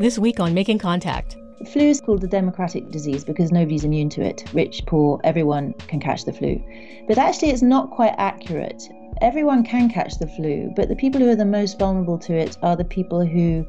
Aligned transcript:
This 0.00 0.18
week 0.18 0.40
on 0.40 0.54
Making 0.54 0.78
Contact. 0.78 1.36
Flu 1.70 1.82
is 1.82 2.00
called 2.00 2.22
the 2.22 2.26
democratic 2.26 2.90
disease 2.90 3.22
because 3.22 3.52
nobody's 3.52 3.84
immune 3.84 4.08
to 4.08 4.22
it. 4.22 4.44
Rich, 4.54 4.86
poor, 4.86 5.20
everyone 5.24 5.74
can 5.74 6.00
catch 6.00 6.24
the 6.24 6.32
flu. 6.32 6.58
But 7.06 7.18
actually, 7.18 7.50
it's 7.50 7.60
not 7.60 7.90
quite 7.90 8.14
accurate. 8.16 8.82
Everyone 9.20 9.62
can 9.62 9.90
catch 9.90 10.18
the 10.18 10.26
flu, 10.26 10.72
but 10.74 10.88
the 10.88 10.96
people 10.96 11.20
who 11.20 11.28
are 11.28 11.36
the 11.36 11.44
most 11.44 11.78
vulnerable 11.78 12.16
to 12.20 12.34
it 12.34 12.56
are 12.62 12.76
the 12.76 12.84
people 12.86 13.26
who 13.26 13.66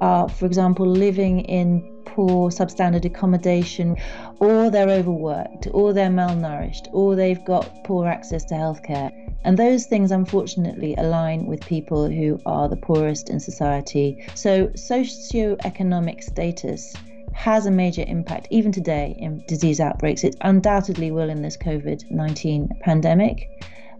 are, 0.00 0.28
for 0.28 0.46
example, 0.46 0.86
living 0.86 1.40
in 1.40 1.82
poor 2.06 2.50
substandard 2.50 3.04
accommodation, 3.04 3.96
or 4.38 4.70
they're 4.70 4.88
overworked, 4.88 5.66
or 5.72 5.92
they're 5.92 6.10
malnourished, 6.10 6.86
or 6.92 7.16
they've 7.16 7.44
got 7.44 7.68
poor 7.82 8.06
access 8.06 8.44
to 8.44 8.54
healthcare. 8.54 9.10
And 9.44 9.58
those 9.58 9.86
things, 9.86 10.10
unfortunately, 10.10 10.94
align 10.96 11.46
with 11.46 11.66
people 11.66 12.08
who 12.08 12.40
are 12.46 12.68
the 12.68 12.76
poorest 12.76 13.28
in 13.28 13.40
society. 13.40 14.24
So, 14.34 14.68
socioeconomic 14.68 16.22
status 16.22 16.94
has 17.32 17.66
a 17.66 17.70
major 17.70 18.04
impact, 18.06 18.46
even 18.50 18.72
today, 18.72 19.16
in 19.18 19.42
disease 19.48 19.80
outbreaks. 19.80 20.22
It 20.22 20.36
undoubtedly 20.42 21.10
will 21.10 21.30
in 21.30 21.42
this 21.42 21.56
COVID 21.56 22.10
19 22.10 22.68
pandemic, 22.80 23.48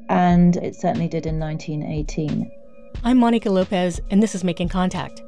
and 0.09 0.57
it 0.57 0.77
certainly 0.77 1.09
did 1.09 1.27
in 1.27 1.41
1918. 1.41 2.51
I'm 3.05 3.19
Monica 3.19 3.51
Lopez, 3.51 4.01
and 4.11 4.23
this 4.23 4.35
is 4.35 4.45
Making 4.45 4.69
Contact. 4.69 5.23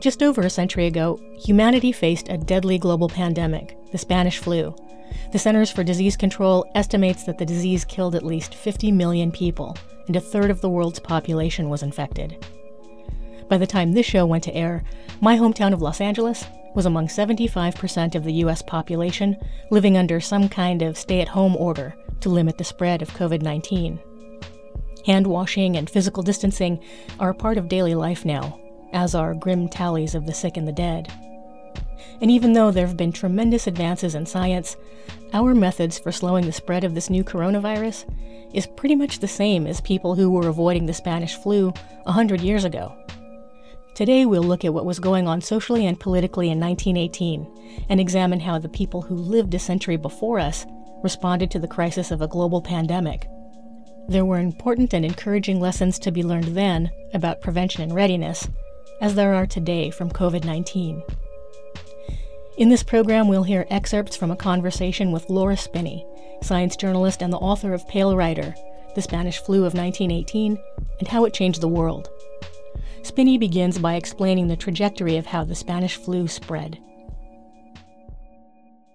Just 0.00 0.22
over 0.22 0.42
a 0.42 0.50
century 0.50 0.86
ago, 0.86 1.18
humanity 1.38 1.92
faced 1.92 2.28
a 2.28 2.36
deadly 2.36 2.78
global 2.78 3.08
pandemic, 3.08 3.76
the 3.92 3.98
Spanish 3.98 4.38
flu. 4.38 4.74
The 5.32 5.38
Centers 5.38 5.70
for 5.70 5.84
Disease 5.84 6.16
Control 6.16 6.70
estimates 6.74 7.24
that 7.24 7.38
the 7.38 7.46
disease 7.46 7.84
killed 7.84 8.14
at 8.14 8.24
least 8.24 8.54
50 8.54 8.92
million 8.92 9.30
people, 9.30 9.76
and 10.06 10.16
a 10.16 10.20
third 10.20 10.50
of 10.50 10.60
the 10.60 10.70
world's 10.70 10.98
population 10.98 11.68
was 11.68 11.82
infected. 11.82 12.44
By 13.48 13.58
the 13.58 13.66
time 13.66 13.92
this 13.92 14.06
show 14.06 14.26
went 14.26 14.44
to 14.44 14.54
air, 14.54 14.82
my 15.20 15.36
hometown 15.36 15.72
of 15.72 15.82
Los 15.82 16.00
Angeles 16.00 16.44
was 16.74 16.86
among 16.86 17.08
75% 17.08 18.14
of 18.14 18.24
the 18.24 18.34
U.S. 18.34 18.60
population 18.62 19.36
living 19.70 19.96
under 19.96 20.20
some 20.20 20.48
kind 20.48 20.82
of 20.82 20.98
stay 20.98 21.20
at 21.20 21.28
home 21.28 21.56
order 21.56 21.94
to 22.20 22.28
limit 22.28 22.58
the 22.58 22.64
spread 22.64 23.02
of 23.02 23.10
COVID 23.10 23.42
19. 23.42 23.98
Hand 25.06 25.26
washing 25.26 25.76
and 25.76 25.88
physical 25.88 26.22
distancing 26.22 26.82
are 27.20 27.30
a 27.30 27.34
part 27.34 27.56
of 27.56 27.68
daily 27.68 27.94
life 27.94 28.24
now, 28.24 28.60
as 28.92 29.14
are 29.14 29.34
grim 29.34 29.68
tallies 29.68 30.14
of 30.14 30.26
the 30.26 30.34
sick 30.34 30.56
and 30.56 30.66
the 30.66 30.72
dead. 30.72 31.12
And 32.20 32.30
even 32.30 32.52
though 32.52 32.70
there 32.70 32.86
have 32.86 32.96
been 32.96 33.12
tremendous 33.12 33.66
advances 33.66 34.14
in 34.14 34.26
science, 34.26 34.76
our 35.32 35.54
methods 35.54 35.98
for 35.98 36.12
slowing 36.12 36.46
the 36.46 36.52
spread 36.52 36.84
of 36.84 36.94
this 36.94 37.10
new 37.10 37.24
coronavirus 37.24 38.04
is 38.54 38.66
pretty 38.66 38.96
much 38.96 39.18
the 39.18 39.28
same 39.28 39.66
as 39.66 39.80
people 39.80 40.14
who 40.14 40.30
were 40.30 40.48
avoiding 40.48 40.86
the 40.86 40.94
Spanish 40.94 41.34
flu 41.34 41.72
a 42.06 42.12
hundred 42.12 42.40
years 42.40 42.64
ago. 42.64 42.96
Today, 43.94 44.26
we'll 44.26 44.42
look 44.42 44.64
at 44.64 44.74
what 44.74 44.84
was 44.84 44.98
going 44.98 45.26
on 45.26 45.40
socially 45.40 45.86
and 45.86 45.98
politically 45.98 46.50
in 46.50 46.60
1918 46.60 47.86
and 47.88 47.98
examine 47.98 48.40
how 48.40 48.58
the 48.58 48.68
people 48.68 49.02
who 49.02 49.14
lived 49.14 49.54
a 49.54 49.58
century 49.58 49.96
before 49.96 50.38
us 50.38 50.66
responded 51.02 51.50
to 51.50 51.58
the 51.58 51.68
crisis 51.68 52.10
of 52.10 52.20
a 52.20 52.28
global 52.28 52.60
pandemic. 52.60 53.26
There 54.08 54.24
were 54.24 54.38
important 54.38 54.92
and 54.94 55.04
encouraging 55.04 55.60
lessons 55.60 55.98
to 56.00 56.12
be 56.12 56.22
learned 56.22 56.48
then 56.48 56.90
about 57.14 57.40
prevention 57.40 57.82
and 57.82 57.94
readiness, 57.94 58.48
as 59.00 59.14
there 59.14 59.34
are 59.34 59.46
today 59.46 59.90
from 59.90 60.10
COVID 60.10 60.44
19. 60.44 61.02
In 62.56 62.70
this 62.70 62.82
program, 62.82 63.28
we'll 63.28 63.42
hear 63.42 63.66
excerpts 63.68 64.16
from 64.16 64.30
a 64.30 64.36
conversation 64.36 65.12
with 65.12 65.28
Laura 65.28 65.58
Spinney, 65.58 66.06
science 66.42 66.74
journalist 66.74 67.20
and 67.20 67.30
the 67.30 67.36
author 67.36 67.74
of 67.74 67.86
Pale 67.86 68.16
Rider, 68.16 68.54
The 68.94 69.02
Spanish 69.02 69.40
Flu 69.40 69.66
of 69.66 69.74
1918, 69.74 70.58
and 70.98 71.08
How 71.08 71.26
It 71.26 71.34
Changed 71.34 71.60
the 71.60 71.68
World. 71.68 72.08
Spinney 73.02 73.36
begins 73.36 73.78
by 73.78 73.96
explaining 73.96 74.48
the 74.48 74.56
trajectory 74.56 75.18
of 75.18 75.26
how 75.26 75.44
the 75.44 75.54
Spanish 75.54 75.96
flu 75.96 76.26
spread. 76.28 76.78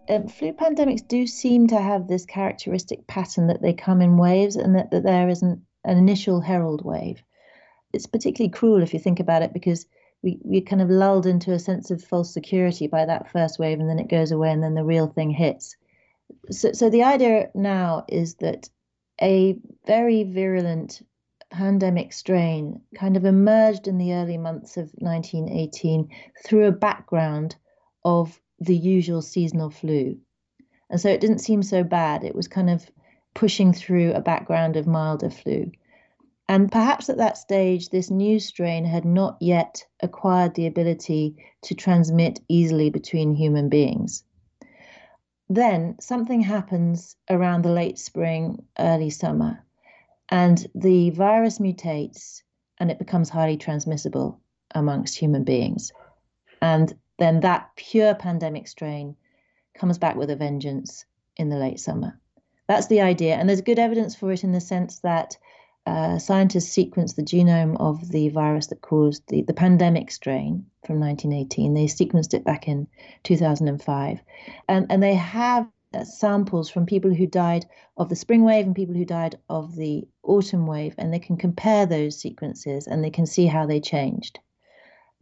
Um, 0.10 0.28
flu 0.28 0.54
pandemics 0.54 1.08
do 1.08 1.28
seem 1.28 1.68
to 1.68 1.80
have 1.80 2.08
this 2.08 2.26
characteristic 2.26 3.06
pattern 3.06 3.46
that 3.46 3.62
they 3.62 3.74
come 3.74 4.02
in 4.02 4.18
waves 4.18 4.56
and 4.56 4.76
that, 4.76 4.90
that 4.90 5.04
there 5.04 5.30
is 5.30 5.44
an, 5.44 5.64
an 5.86 6.00
initial 6.00 6.42
herald 6.42 6.84
wave. 6.84 7.22
It's 7.94 8.08
particularly 8.08 8.50
cruel 8.50 8.82
if 8.82 8.92
you 8.92 9.00
think 9.00 9.20
about 9.20 9.44
it 9.44 9.54
because 9.54 9.86
we, 10.24 10.40
we 10.44 10.62
kind 10.62 10.82
of 10.82 10.90
lulled 10.90 11.26
into 11.26 11.52
a 11.52 11.60
sense 11.60 11.92
of 11.92 12.04
false 12.04 12.34
security 12.34 12.88
by 12.88 13.06
that 13.06 13.32
first 13.32 13.60
wave 13.60 13.80
and 13.80 13.90
then 13.90 14.00
it 14.00 14.10
goes 14.10 14.32
away 14.32 14.52
and 14.52 14.64
then 14.64 14.76
the 14.76 14.84
real 14.84 15.08
thing 15.08 15.32
hits. 15.32 15.76
So, 16.50 16.72
so 16.74 16.90
the 16.90 17.04
idea 17.04 17.50
now 17.56 18.06
is 18.08 18.36
that 18.36 18.70
a 19.22 19.58
very 19.86 20.24
virulent 20.24 21.02
pandemic 21.50 22.14
strain 22.14 22.82
kind 22.96 23.18
of 23.18 23.26
emerged 23.26 23.88
in 23.88 23.98
the 23.98 24.14
early 24.14 24.38
months 24.38 24.78
of 24.78 24.92
1918 24.96 26.10
through 26.46 26.68
a 26.68 26.72
background 26.72 27.56
of 28.06 28.40
the 28.60 28.76
usual 28.76 29.22
seasonal 29.22 29.70
flu. 29.70 30.18
And 30.90 31.00
so 31.00 31.10
it 31.10 31.22
didn't 31.22 31.40
seem 31.40 31.64
so 31.64 31.84
bad. 31.84 32.24
It 32.24 32.36
was 32.36 32.48
kind 32.48 32.70
of 32.70 32.90
pushing 33.34 33.74
through 33.74 34.14
a 34.14 34.22
background 34.22 34.76
of 34.76 34.88
milder 34.88 35.30
flu. 35.30 35.72
And 36.52 36.70
perhaps 36.70 37.10
at 37.10 37.16
that 37.16 37.38
stage, 37.38 37.88
this 37.88 38.12
new 38.12 38.38
strain 38.38 38.84
had 38.84 39.06
not 39.06 39.38
yet 39.40 39.86
acquired 40.02 40.54
the 40.54 40.68
ability 40.68 41.38
to 41.62 41.76
transmit 41.76 42.42
easily 42.50 42.90
between 42.90 43.34
human 43.34 43.70
beings. 43.70 44.26
Then 45.48 45.96
something 46.02 46.42
happens 46.42 47.16
around 47.30 47.62
the 47.62 47.72
late 47.72 47.98
spring, 47.98 48.66
early 48.78 49.10
summer, 49.10 49.64
and 50.28 50.68
the 50.76 51.12
virus 51.12 51.60
mutates 51.60 52.44
and 52.80 52.92
it 52.92 53.00
becomes 53.00 53.30
highly 53.30 53.56
transmissible 53.56 54.42
amongst 54.76 55.18
human 55.18 55.46
beings. 55.46 55.94
And 56.62 56.94
then 57.18 57.40
that 57.40 57.70
pure 57.78 58.14
pandemic 58.14 58.68
strain 58.68 59.16
comes 59.74 59.98
back 59.98 60.18
with 60.18 60.30
a 60.30 60.36
vengeance 60.36 61.06
in 61.38 61.48
the 61.48 61.56
late 61.58 61.80
summer. 61.80 62.20
That's 62.68 62.88
the 62.88 63.00
idea. 63.00 63.36
And 63.36 63.48
there's 63.48 63.62
good 63.62 63.80
evidence 63.80 64.16
for 64.16 64.34
it 64.34 64.44
in 64.44 64.52
the 64.52 64.60
sense 64.60 65.00
that 65.00 65.38
uh, 65.86 66.20
scientists 66.20 66.76
sequenced 66.76 67.16
the 67.16 67.24
genome 67.24 67.76
of 67.80 68.10
the 68.10 68.30
virus 68.30 68.68
that 68.68 68.82
caused 68.82 69.28
the, 69.28 69.42
the 69.42 69.54
pandemic 69.54 70.12
strain 70.12 70.66
from 70.86 71.00
1918. 71.00 71.74
They 71.74 71.86
sequenced 71.86 72.34
it 72.34 72.44
back 72.44 72.68
in 72.68 72.88
2005. 73.24 74.20
And, 74.68 74.86
and 74.92 75.02
they 75.02 75.16
have 75.16 75.68
samples 76.04 76.70
from 76.70 76.86
people 76.86 77.14
who 77.14 77.26
died 77.26 77.66
of 77.98 78.10
the 78.10 78.16
spring 78.16 78.44
wave 78.44 78.66
and 78.66 78.76
people 78.76 78.96
who 78.96 79.06
died 79.06 79.38
of 79.50 79.76
the 79.76 80.08
autumn 80.24 80.68
wave, 80.68 80.96
and 80.98 81.12
they 81.12 81.20
can 81.20 81.36
compare 81.36 81.86
those 81.86 82.20
sequences 82.20 82.88
and 82.88 83.04
they 83.04 83.10
can 83.10 83.26
see 83.26 83.48
how 83.48 83.66
they 83.66 83.80
changed. 83.80 84.40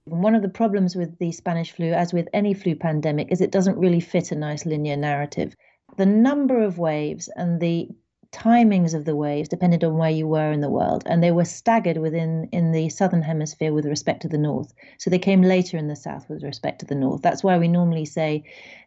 One 0.03 0.35
of 0.35 0.41
the 0.41 0.49
problems 0.49 0.95
with 0.95 1.17
the 1.19 1.31
Spanish 1.31 1.71
flu, 1.71 1.93
as 1.93 2.13
with 2.13 2.27
any 2.33 2.53
flu 2.53 2.75
pandemic, 2.75 3.31
is 3.31 3.41
it 3.41 3.51
doesn't 3.51 3.77
really 3.77 3.99
fit 3.99 4.31
a 4.31 4.35
nice 4.35 4.65
linear 4.65 4.97
narrative. 4.97 5.55
The 5.97 6.05
number 6.05 6.61
of 6.61 6.79
waves 6.79 7.29
and 7.35 7.59
the 7.59 7.89
timings 8.31 8.93
of 8.93 9.05
the 9.05 9.15
waves 9.15 9.49
depended 9.49 9.83
on 9.83 9.97
where 9.97 10.09
you 10.09 10.27
were 10.27 10.51
in 10.51 10.61
the 10.61 10.69
world, 10.69 11.03
and 11.05 11.23
they 11.23 11.31
were 11.31 11.45
staggered 11.45 11.97
within 11.97 12.47
in 12.51 12.71
the 12.71 12.89
southern 12.89 13.21
hemisphere 13.21 13.73
with 13.73 13.85
respect 13.85 14.21
to 14.21 14.27
the 14.27 14.37
north. 14.37 14.73
So 14.97 15.09
they 15.09 15.19
came 15.19 15.41
later 15.41 15.77
in 15.77 15.87
the 15.87 15.95
south 15.95 16.29
with 16.29 16.43
respect 16.43 16.79
to 16.79 16.85
the 16.85 16.95
north. 16.95 17.21
That's 17.21 17.43
why 17.43 17.57
we 17.57 17.67
normally 17.67 18.05
say 18.05 18.43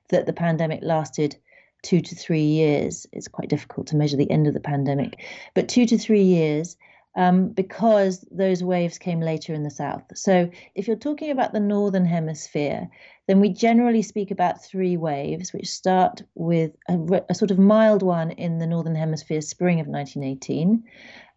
that 0.09 0.27
the 0.27 0.33
pandemic 0.33 0.81
lasted 0.83 1.37
two 1.83 2.01
to 2.01 2.15
three 2.15 2.45
years. 2.45 3.07
It's 3.13 3.29
quite 3.29 3.49
difficult 3.49 3.89
to 3.89 3.97
measure 3.97 4.17
the 4.17 4.31
end 4.31 4.47
of 4.47 4.55
the 4.55 4.61
pandemic, 4.61 5.25
but 5.55 5.69
two 5.69 5.87
to 5.87 5.99
three 5.99 6.23
years 6.23 6.77
um, 7.15 7.49
because 7.49 8.27
those 8.31 8.65
waves 8.65 8.99
came 8.99 9.21
later 9.21 9.53
in 9.53 9.63
the 9.63 9.71
south. 9.71 10.03
So, 10.15 10.51
if 10.75 10.87
you're 10.87 10.97
talking 10.97 11.31
about 11.31 11.53
the 11.53 11.61
northern 11.61 12.07
hemisphere, 12.07 12.89
then 13.29 13.41
we 13.41 13.51
generally 13.51 14.03
speak 14.03 14.31
about 14.31 14.65
three 14.65 14.97
waves, 14.97 15.53
which 15.53 15.69
start 15.69 16.23
with 16.35 16.73
a, 16.89 17.23
a 17.29 17.35
sort 17.35 17.51
of 17.51 17.59
mild 17.59 18.03
one 18.03 18.31
in 18.33 18.59
the 18.59 18.67
northern 18.67 18.95
hemisphere, 18.95 19.41
spring 19.41 19.81
of 19.81 19.87
1918. 19.87 20.83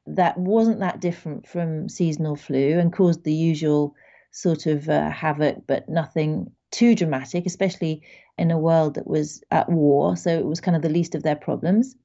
That 0.07 0.37
wasn't 0.37 0.79
that 0.79 1.01
different 1.01 1.47
from 1.47 1.89
seasonal 1.89 2.35
flu 2.35 2.79
and 2.79 2.93
caused 2.93 3.23
the 3.23 3.33
usual 3.33 3.95
sort 4.31 4.65
of 4.65 4.89
uh, 4.89 5.09
havoc, 5.09 5.63
but 5.67 5.89
nothing 5.89 6.51
too 6.71 6.93
dramatic, 6.93 7.45
especially 7.45 8.01
in 8.37 8.51
a 8.51 8.59
world 8.59 8.95
that 8.95 9.07
was 9.07 9.41
at 9.51 9.69
war. 9.69 10.17
So 10.17 10.29
it 10.37 10.45
was 10.45 10.59
kind 10.59 10.75
of 10.75 10.81
the 10.81 10.89
least 10.89 11.15
of 11.15 11.23
their 11.23 11.35
problems. 11.35 11.95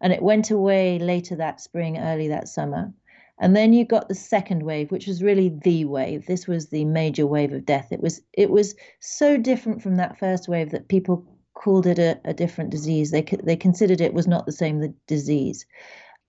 And 0.00 0.12
it 0.12 0.22
went 0.22 0.50
away 0.50 0.98
later 1.00 1.34
that 1.36 1.60
spring, 1.60 1.98
early 1.98 2.28
that 2.28 2.48
summer. 2.48 2.92
And 3.40 3.56
then 3.56 3.72
you 3.72 3.86
got 3.86 4.08
the 4.08 4.14
second 4.14 4.62
wave, 4.64 4.90
which 4.90 5.06
was 5.06 5.22
really 5.22 5.48
the 5.48 5.86
wave. 5.86 6.26
This 6.26 6.46
was 6.46 6.68
the 6.68 6.84
major 6.84 7.26
wave 7.26 7.54
of 7.54 7.64
death. 7.64 7.88
It 7.90 8.02
was 8.02 8.20
it 8.34 8.50
was 8.50 8.74
so 9.00 9.38
different 9.38 9.82
from 9.82 9.96
that 9.96 10.18
first 10.18 10.46
wave 10.46 10.70
that 10.70 10.88
people 10.88 11.24
called 11.54 11.86
it 11.86 11.98
a, 11.98 12.20
a 12.26 12.34
different 12.34 12.70
disease. 12.70 13.10
They 13.10 13.22
they 13.42 13.56
considered 13.56 14.02
it 14.02 14.12
was 14.12 14.28
not 14.28 14.44
the 14.44 14.52
same 14.52 14.80
the 14.80 14.92
disease. 15.06 15.64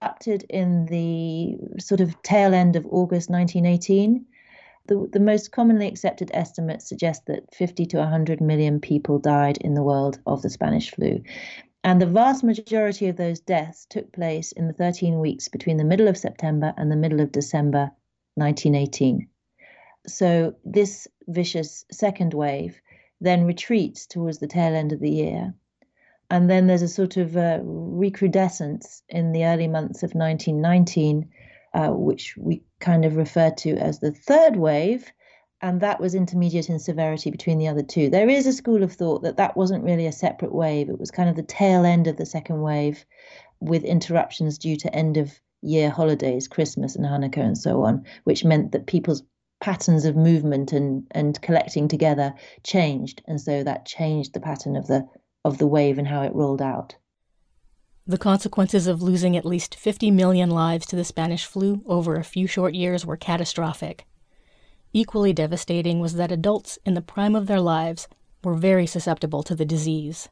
Erupted 0.01 0.45
in 0.49 0.85
the 0.85 1.57
sort 1.79 1.99
of 1.99 2.19
tail 2.23 2.53
end 2.53 2.77
of 2.77 2.85
August 2.85 3.29
1918. 3.29 4.25
The, 4.87 5.07
the 5.11 5.19
most 5.19 5.51
commonly 5.51 5.87
accepted 5.87 6.31
estimates 6.33 6.89
suggest 6.89 7.27
that 7.27 7.53
50 7.53 7.85
to 7.87 7.97
100 7.97 8.41
million 8.41 8.79
people 8.79 9.19
died 9.19 9.57
in 9.57 9.75
the 9.75 9.83
world 9.83 10.19
of 10.25 10.41
the 10.41 10.49
Spanish 10.49 10.89
flu. 10.89 11.21
And 11.83 12.00
the 12.00 12.06
vast 12.06 12.44
majority 12.44 13.07
of 13.07 13.18
those 13.18 13.39
deaths 13.39 13.88
took 13.89 14.12
place 14.12 14.51
in 14.51 14.68
the 14.68 14.74
13 14.74 15.19
weeks 15.19 15.48
between 15.48 15.78
the 15.78 15.83
middle 15.83 16.07
of 16.07 16.18
September 16.18 16.74
and 16.78 16.92
the 16.92 16.95
middle 16.95 17.22
of 17.22 17.31
December 17.31 17.92
1918. 18.36 19.28
So 20.07 20.56
this 20.63 21.07
vicious 21.28 21.86
second 21.92 22.33
wave 22.33 22.80
then 23.19 23.45
retreats 23.45 24.06
towards 24.06 24.39
the 24.39 24.48
tail 24.48 24.75
end 24.75 24.92
of 24.92 25.00
the 25.00 25.12
year. 25.12 25.54
And 26.30 26.50
then 26.50 26.68
there's 26.68 26.81
a 26.81 26.88
sort 26.88 27.18
of 27.18 27.36
uh, 27.36 27.60
recrudescence 27.63 29.04
in 29.10 29.31
the 29.31 29.45
early 29.45 29.68
months 29.68 30.01
of 30.01 30.13
1919, 30.13 31.30
uh, 31.74 31.89
which 31.89 32.36
we 32.38 32.63
kind 32.80 33.06
of 33.06 33.16
refer 33.16 33.51
to 33.51 33.75
as 33.78 34.00
the 34.00 34.12
third 34.12 34.56
wave. 34.56 35.12
And 35.61 35.81
that 35.81 35.99
was 35.99 36.15
intermediate 36.15 36.69
in 36.69 36.79
severity 36.79 37.29
between 37.29 37.59
the 37.59 37.67
other 37.67 37.83
two. 37.83 38.09
There 38.09 38.29
is 38.29 38.47
a 38.47 38.53
school 38.53 38.83
of 38.83 38.93
thought 38.93 39.21
that 39.23 39.37
that 39.37 39.55
wasn't 39.55 39.83
really 39.83 40.07
a 40.07 40.11
separate 40.11 40.53
wave. 40.53 40.89
It 40.89 40.99
was 40.99 41.11
kind 41.11 41.29
of 41.29 41.35
the 41.35 41.43
tail 41.43 41.85
end 41.85 42.07
of 42.07 42.17
the 42.17 42.25
second 42.25 42.61
wave 42.61 43.05
with 43.59 43.83
interruptions 43.83 44.57
due 44.57 44.75
to 44.77 44.95
end 44.95 45.17
of 45.17 45.39
year 45.61 45.91
holidays, 45.91 46.47
Christmas 46.47 46.95
and 46.95 47.05
Hanukkah 47.05 47.45
and 47.45 47.57
so 47.57 47.83
on, 47.83 48.05
which 48.23 48.43
meant 48.43 48.71
that 48.71 48.87
people's 48.87 49.23
patterns 49.61 50.05
of 50.05 50.15
movement 50.15 50.73
and 50.73 51.05
and 51.11 51.39
collecting 51.41 51.87
together 51.87 52.33
changed 52.63 53.21
and 53.27 53.39
so 53.39 53.63
that 53.63 53.85
changed 53.85 54.33
the 54.33 54.39
pattern 54.39 54.75
of 54.75 54.87
the 54.87 55.07
of 55.45 55.59
the 55.59 55.67
wave 55.67 55.99
and 55.99 56.07
how 56.07 56.23
it 56.23 56.33
rolled 56.33 56.63
out 56.63 56.95
the 58.07 58.17
consequences 58.17 58.87
of 58.87 59.03
losing 59.03 59.37
at 59.37 59.45
least 59.45 59.75
50 59.75 60.09
million 60.09 60.49
lives 60.49 60.87
to 60.87 60.95
the 60.95 61.03
Spanish 61.03 61.45
flu 61.45 61.83
over 61.85 62.15
a 62.15 62.23
few 62.23 62.47
short 62.47 62.73
years 62.73 63.05
were 63.05 63.15
catastrophic. 63.15 64.07
Equally 64.93 65.33
devastating 65.33 65.99
was 65.99 66.15
that 66.15 66.31
adults 66.31 66.77
in 66.85 66.93
the 66.93 67.01
prime 67.01 67.35
of 67.35 67.47
their 67.47 67.61
lives 67.61 68.07
were 68.43 68.55
very 68.55 68.85
susceptible 68.85 69.43
to 69.43 69.55
the 69.55 69.65
disease. 69.65 70.29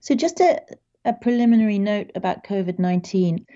So, 0.00 0.14
just 0.14 0.40
a, 0.40 0.60
a 1.04 1.12
preliminary 1.12 1.78
note 1.78 2.10
about 2.14 2.44
COVID 2.44 2.78
19. 2.78 3.46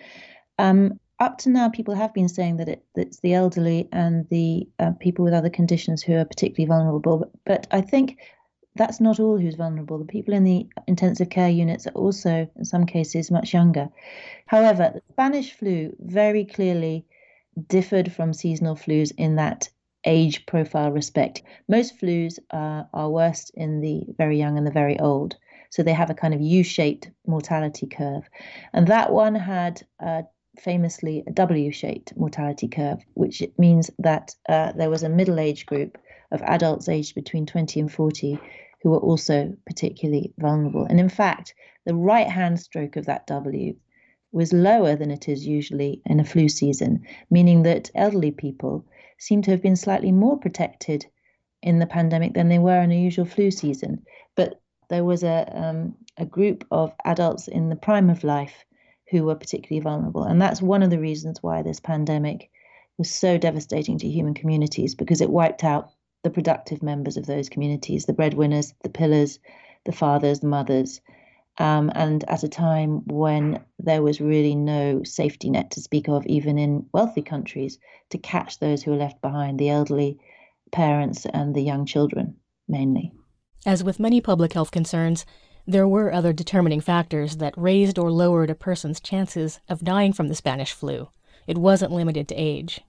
Um, 0.58 1.00
up 1.20 1.38
to 1.38 1.48
now, 1.48 1.68
people 1.68 1.94
have 1.94 2.12
been 2.12 2.28
saying 2.28 2.56
that 2.58 2.68
it, 2.68 2.84
it's 2.94 3.20
the 3.20 3.34
elderly 3.34 3.88
and 3.92 4.28
the 4.30 4.68
uh, 4.78 4.92
people 5.00 5.24
with 5.24 5.34
other 5.34 5.50
conditions 5.50 6.02
who 6.02 6.14
are 6.14 6.24
particularly 6.24 6.68
vulnerable. 6.68 7.18
But, 7.18 7.30
but 7.44 7.66
I 7.70 7.80
think 7.80 8.18
that's 8.76 9.00
not 9.00 9.20
all 9.20 9.38
who's 9.38 9.54
vulnerable. 9.54 9.98
The 9.98 10.04
people 10.04 10.34
in 10.34 10.44
the 10.44 10.68
intensive 10.86 11.30
care 11.30 11.48
units 11.48 11.86
are 11.86 11.92
also, 11.92 12.48
in 12.56 12.64
some 12.64 12.86
cases, 12.86 13.30
much 13.30 13.54
younger. 13.54 13.88
However, 14.46 14.90
the 14.94 15.02
Spanish 15.12 15.52
flu 15.52 15.94
very 16.00 16.44
clearly 16.44 17.06
differed 17.68 18.12
from 18.12 18.32
seasonal 18.32 18.74
flus 18.74 19.12
in 19.16 19.36
that 19.36 19.68
age 20.04 20.46
profile 20.46 20.90
respect. 20.90 21.42
Most 21.68 21.98
flus 22.00 22.38
uh, 22.50 22.84
are 22.92 23.10
worst 23.10 23.50
in 23.54 23.80
the 23.80 24.04
very 24.18 24.38
young 24.38 24.58
and 24.58 24.66
the 24.66 24.70
very 24.70 24.98
old. 24.98 25.36
So 25.70 25.82
they 25.82 25.92
have 25.92 26.10
a 26.10 26.14
kind 26.14 26.34
of 26.34 26.40
U 26.40 26.62
shaped 26.62 27.10
mortality 27.26 27.86
curve. 27.86 28.28
And 28.72 28.86
that 28.88 29.12
one 29.12 29.34
had 29.34 29.82
uh, 30.00 30.22
famously 30.58 31.24
a 31.26 31.32
W 31.32 31.72
shaped 31.72 32.16
mortality 32.16 32.68
curve, 32.68 33.00
which 33.14 33.42
means 33.58 33.90
that 33.98 34.34
uh, 34.48 34.72
there 34.72 34.90
was 34.90 35.02
a 35.02 35.08
middle 35.08 35.40
age 35.40 35.66
group 35.66 35.98
of 36.30 36.42
adults 36.42 36.88
aged 36.88 37.14
between 37.14 37.46
20 37.46 37.80
and 37.80 37.92
40 37.92 38.38
who 38.82 38.90
were 38.90 38.98
also 38.98 39.56
particularly 39.66 40.32
vulnerable. 40.38 40.84
And 40.84 41.00
in 41.00 41.08
fact, 41.08 41.54
the 41.86 41.94
right 41.94 42.28
hand 42.28 42.60
stroke 42.60 42.96
of 42.96 43.06
that 43.06 43.26
W 43.26 43.74
was 44.32 44.52
lower 44.52 44.96
than 44.96 45.10
it 45.10 45.28
is 45.28 45.46
usually 45.46 46.02
in 46.04 46.20
a 46.20 46.24
flu 46.24 46.48
season, 46.48 47.06
meaning 47.30 47.62
that 47.62 47.90
elderly 47.94 48.30
people 48.30 48.84
seem 49.18 49.42
to 49.42 49.50
have 49.50 49.62
been 49.62 49.76
slightly 49.76 50.12
more 50.12 50.38
protected 50.38 51.06
in 51.62 51.78
the 51.78 51.86
pandemic 51.86 52.34
than 52.34 52.48
they 52.48 52.58
were 52.58 52.80
in 52.80 52.92
a 52.92 53.00
usual 53.00 53.24
flu 53.24 53.50
season. 53.50 54.04
But 54.36 54.60
there 54.90 55.04
was 55.04 55.22
a, 55.22 55.50
um, 55.54 55.94
a 56.16 56.26
group 56.26 56.66
of 56.70 56.92
adults 57.04 57.48
in 57.48 57.68
the 57.68 57.76
prime 57.76 58.10
of 58.10 58.24
life 58.24 58.64
who 59.10 59.24
were 59.24 59.34
particularly 59.34 59.82
vulnerable. 59.82 60.24
And 60.24 60.40
that's 60.40 60.60
one 60.60 60.82
of 60.82 60.90
the 60.90 61.00
reasons 61.00 61.42
why 61.42 61.62
this 61.62 61.80
pandemic 61.80 62.50
was 62.98 63.10
so 63.10 63.38
devastating 63.38 63.98
to 63.98 64.08
human 64.08 64.34
communities 64.34 64.94
because 64.94 65.20
it 65.20 65.30
wiped 65.30 65.64
out 65.64 65.90
the 66.22 66.30
productive 66.30 66.82
members 66.82 67.16
of 67.16 67.26
those 67.26 67.48
communities, 67.48 68.06
the 68.06 68.12
breadwinners, 68.12 68.74
the 68.82 68.88
pillars, 68.88 69.38
the 69.84 69.92
fathers, 69.92 70.40
the 70.40 70.46
mothers. 70.46 71.00
Um, 71.58 71.92
and 71.94 72.28
at 72.28 72.42
a 72.42 72.48
time 72.48 73.02
when 73.06 73.64
there 73.78 74.02
was 74.02 74.20
really 74.20 74.54
no 74.54 75.02
safety 75.04 75.50
net 75.50 75.70
to 75.72 75.80
speak 75.80 76.08
of, 76.08 76.26
even 76.26 76.58
in 76.58 76.86
wealthy 76.92 77.22
countries, 77.22 77.78
to 78.10 78.18
catch 78.18 78.58
those 78.58 78.82
who 78.82 78.90
were 78.90 78.96
left 78.96 79.22
behind, 79.22 79.58
the 79.58 79.70
elderly 79.70 80.18
parents 80.72 81.26
and 81.26 81.54
the 81.54 81.62
young 81.62 81.86
children 81.86 82.36
mainly. 82.68 83.12
As 83.64 83.84
with 83.84 84.00
many 84.00 84.20
public 84.20 84.52
health 84.52 84.72
concerns, 84.72 85.24
there 85.66 85.88
were 85.88 86.12
other 86.12 86.32
determining 86.32 86.80
factors 86.80 87.36
that 87.36 87.56
raised 87.56 87.98
or 87.98 88.10
lowered 88.10 88.50
a 88.50 88.54
person's 88.54 89.00
chances 89.00 89.60
of 89.68 89.84
dying 89.84 90.12
from 90.12 90.28
the 90.28 90.34
Spanish 90.34 90.72
flu. 90.72 91.08
It 91.46 91.56
wasn't 91.56 91.92
limited 91.92 92.28
to 92.28 92.34
age. 92.34 92.80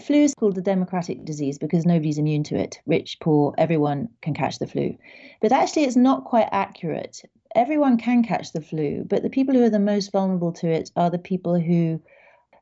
Flu 0.00 0.16
is 0.16 0.34
called 0.34 0.54
the 0.54 0.62
democratic 0.62 1.24
disease 1.24 1.58
because 1.58 1.84
nobody's 1.84 2.18
immune 2.18 2.42
to 2.44 2.56
it. 2.56 2.80
Rich, 2.86 3.18
poor, 3.20 3.54
everyone 3.58 4.08
can 4.22 4.32
catch 4.32 4.58
the 4.58 4.66
flu. 4.66 4.96
But 5.40 5.52
actually, 5.52 5.84
it's 5.84 5.96
not 5.96 6.24
quite 6.24 6.48
accurate. 6.50 7.22
Everyone 7.54 7.98
can 7.98 8.22
catch 8.22 8.52
the 8.52 8.62
flu, 8.62 9.04
but 9.06 9.22
the 9.22 9.28
people 9.28 9.54
who 9.54 9.62
are 9.62 9.70
the 9.70 9.78
most 9.78 10.10
vulnerable 10.10 10.52
to 10.54 10.68
it 10.68 10.90
are 10.96 11.10
the 11.10 11.18
people 11.18 11.60
who 11.60 12.00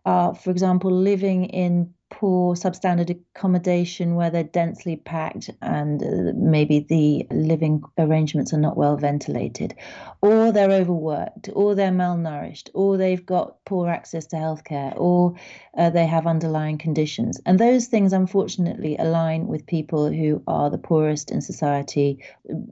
are, 0.04 0.34
for 0.34 0.50
example, 0.50 0.90
living 0.90 1.44
in 1.44 1.94
poor 2.10 2.54
substandard 2.54 3.18
accommodation 3.34 4.14
where 4.14 4.30
they're 4.30 4.42
densely 4.42 4.96
packed 4.96 5.48
and 5.62 6.02
uh, 6.02 6.32
maybe 6.34 6.80
the 6.80 7.26
living 7.30 7.82
arrangements 7.98 8.52
are 8.52 8.58
not 8.58 8.76
well 8.76 8.96
ventilated, 8.96 9.74
or 10.20 10.52
they're 10.52 10.72
overworked, 10.72 11.48
or 11.54 11.74
they're 11.74 11.90
malnourished, 11.90 12.68
or 12.74 12.96
they've 12.96 13.24
got 13.24 13.64
poor 13.64 13.88
access 13.88 14.26
to 14.26 14.36
healthcare, 14.36 14.92
or 14.96 15.34
uh, 15.78 15.88
they 15.90 16.06
have 16.06 16.26
underlying 16.26 16.78
conditions. 16.78 17.40
And 17.46 17.58
those 17.58 17.86
things, 17.86 18.12
unfortunately, 18.12 18.96
align 18.98 19.46
with 19.46 19.66
people 19.66 20.10
who 20.10 20.42
are 20.46 20.68
the 20.68 20.78
poorest 20.78 21.30
in 21.30 21.40
society, 21.40 22.22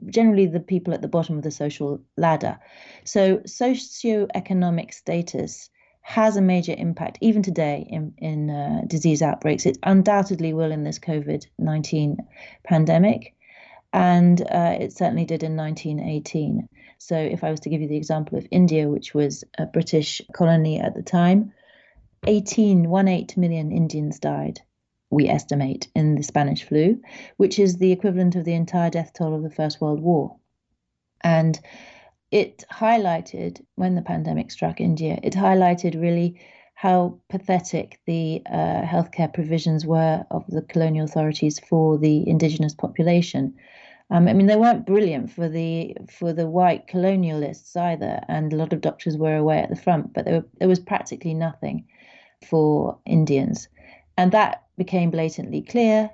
generally 0.07 0.45
the 0.45 0.59
people 0.59 0.93
at 0.93 1.01
the 1.01 1.07
bottom 1.07 1.37
of 1.37 1.43
the 1.43 1.51
social 1.51 2.01
ladder. 2.17 2.59
So, 3.05 3.37
socioeconomic 3.37 4.93
status 4.93 5.69
has 6.09 6.37
a 6.37 6.41
major 6.41 6.73
impact, 6.75 7.19
even 7.21 7.43
today, 7.43 7.85
in, 7.87 8.11
in 8.17 8.49
uh, 8.49 8.81
disease 8.87 9.21
outbreaks. 9.21 9.67
It 9.67 9.77
undoubtedly 9.83 10.53
will 10.53 10.71
in 10.71 10.83
this 10.83 10.97
COVID 10.97 11.45
19 11.59 12.17
pandemic, 12.63 13.35
and 13.93 14.41
uh, 14.41 14.75
it 14.79 14.91
certainly 14.91 15.25
did 15.25 15.43
in 15.43 15.55
1918. 15.55 16.67
So, 16.97 17.15
if 17.15 17.43
I 17.43 17.51
was 17.51 17.59
to 17.59 17.69
give 17.69 17.81
you 17.81 17.87
the 17.87 17.95
example 17.95 18.39
of 18.39 18.47
India, 18.49 18.89
which 18.89 19.13
was 19.13 19.43
a 19.59 19.67
British 19.67 20.19
colony 20.33 20.79
at 20.79 20.95
the 20.95 21.03
time, 21.03 21.53
18, 22.25 22.89
1 22.89 23.25
million 23.37 23.71
Indians 23.71 24.17
died, 24.17 24.61
we 25.11 25.29
estimate, 25.29 25.89
in 25.93 26.15
the 26.15 26.23
Spanish 26.23 26.63
flu, 26.63 26.99
which 27.37 27.59
is 27.59 27.77
the 27.77 27.91
equivalent 27.91 28.35
of 28.35 28.45
the 28.45 28.55
entire 28.55 28.89
death 28.89 29.11
toll 29.13 29.35
of 29.35 29.43
the 29.43 29.51
First 29.51 29.79
World 29.79 29.99
War. 29.99 30.35
And 31.21 31.59
it 32.31 32.63
highlighted 32.71 33.63
when 33.75 33.95
the 33.95 34.01
pandemic 34.01 34.51
struck 34.51 34.79
India, 34.79 35.19
it 35.23 35.33
highlighted 35.33 35.99
really 35.99 36.39
how 36.75 37.19
pathetic 37.29 37.99
the 38.05 38.41
uh, 38.49 38.81
healthcare 38.83 39.33
provisions 39.33 39.85
were 39.85 40.23
of 40.31 40.45
the 40.47 40.61
colonial 40.61 41.05
authorities 41.05 41.59
for 41.59 41.97
the 41.97 42.27
indigenous 42.27 42.73
population. 42.73 43.53
Um, 44.11 44.27
I 44.27 44.33
mean, 44.33 44.47
they 44.47 44.55
weren't 44.55 44.85
brilliant 44.85 45.31
for 45.31 45.49
the 45.49 45.95
for 46.09 46.31
the 46.33 46.47
white 46.47 46.87
colonialists 46.87 47.75
either, 47.75 48.21
and 48.27 48.53
a 48.53 48.55
lot 48.55 48.73
of 48.73 48.81
doctors 48.81 49.17
were 49.17 49.35
away 49.35 49.59
at 49.59 49.69
the 49.69 49.75
front, 49.75 50.13
but 50.13 50.25
there, 50.25 50.43
there 50.59 50.67
was 50.67 50.79
practically 50.79 51.33
nothing 51.33 51.85
for 52.49 52.97
Indians, 53.05 53.67
and 54.17 54.31
that 54.31 54.63
became 54.77 55.11
blatantly 55.11 55.61
clear 55.61 56.09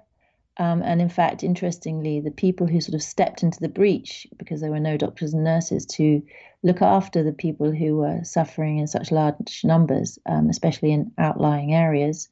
um, 0.57 0.81
and 0.83 1.01
in 1.01 1.09
fact, 1.09 1.43
interestingly, 1.43 2.21
the 2.21 2.31
people 2.31 2.67
who 2.67 2.79
sort 2.79 2.95
of 2.95 3.03
stepped 3.03 3.43
into 3.43 3.59
the 3.59 3.69
breach, 3.69 4.25
because 4.37 4.61
there 4.61 4.71
were 4.71 4.79
no 4.79 4.95
doctors 4.95 5.33
and 5.33 5.43
nurses 5.43 5.85
to 5.85 6.21
look 6.63 6.81
after 6.81 7.23
the 7.23 7.33
people 7.33 7.71
who 7.71 7.97
were 7.97 8.23
suffering 8.23 8.77
in 8.77 8.87
such 8.87 9.11
large 9.11 9.61
numbers, 9.63 10.17
um, 10.25 10.49
especially 10.49 10.91
in 10.91 11.11
outlying 11.17 11.73
areas, 11.73 12.29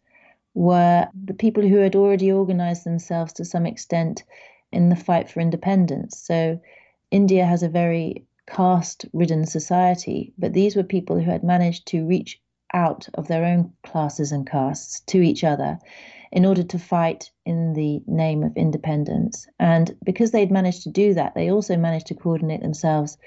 were 0.54 1.08
the 1.26 1.34
people 1.34 1.68
who 1.68 1.78
had 1.78 1.96
already 1.96 2.32
organized 2.32 2.86
themselves 2.86 3.34
to 3.34 3.46
some 3.46 3.66
extent 3.66 4.24
in 4.72 4.90
the 4.90 4.96
fight 4.96 5.30
for 5.30 5.42
independence. 5.42 6.18
So 6.18 6.62
India 7.12 7.46
has 7.46 7.62
a 7.62 7.70
very 7.70 8.26
caste 8.48 9.06
ridden 9.12 9.46
society, 9.46 10.34
but 10.38 10.54
these 10.54 10.76
were 10.76 10.84
people 10.84 11.20
who 11.20 11.30
had 11.30 11.44
managed 11.44 11.88
to 11.88 12.06
reach 12.06 12.40
out 12.74 13.08
of 13.16 13.28
their 13.28 13.46
own 13.46 13.72
classes 13.84 14.32
and 14.32 14.50
castes 14.50 15.02
to 15.02 15.22
each 15.22 15.44
other 15.44 15.78
in 16.34 16.48
order 16.48 16.64
to 16.64 16.80
fight 16.80 17.30
in 17.46 17.74
the 17.74 18.02
name 18.08 18.42
of 18.42 18.58
independence. 18.58 19.48
And 19.60 19.96
because 20.04 20.32
they'd 20.32 20.52
managed 20.52 20.82
to 20.84 20.90
do 20.90 21.14
that, 21.14 21.36
they 21.36 21.52
also 21.52 21.78
managed 21.78 22.08
to 22.08 22.16
coordinate 22.16 22.62
themselves 22.62 23.20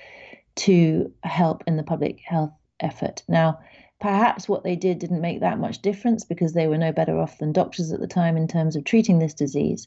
to 0.56 1.12
help 1.22 1.62
in 1.68 1.76
the 1.76 1.84
public 1.84 2.20
health 2.24 2.50
effort. 2.80 3.22
Now, 3.28 3.60
perhaps 4.00 4.48
what 4.48 4.64
they 4.64 4.74
did 4.74 4.98
didn't 4.98 5.20
make 5.20 5.38
that 5.38 5.60
much 5.60 5.82
difference 5.82 6.24
because 6.24 6.52
they 6.52 6.66
were 6.66 6.78
no 6.78 6.90
better 6.90 7.16
off 7.16 7.38
than 7.38 7.52
doctors 7.52 7.92
at 7.92 8.00
the 8.00 8.08
time 8.08 8.36
in 8.36 8.48
terms 8.48 8.74
of 8.74 8.82
treating 8.82 9.20
this 9.20 9.34
disease. 9.34 9.86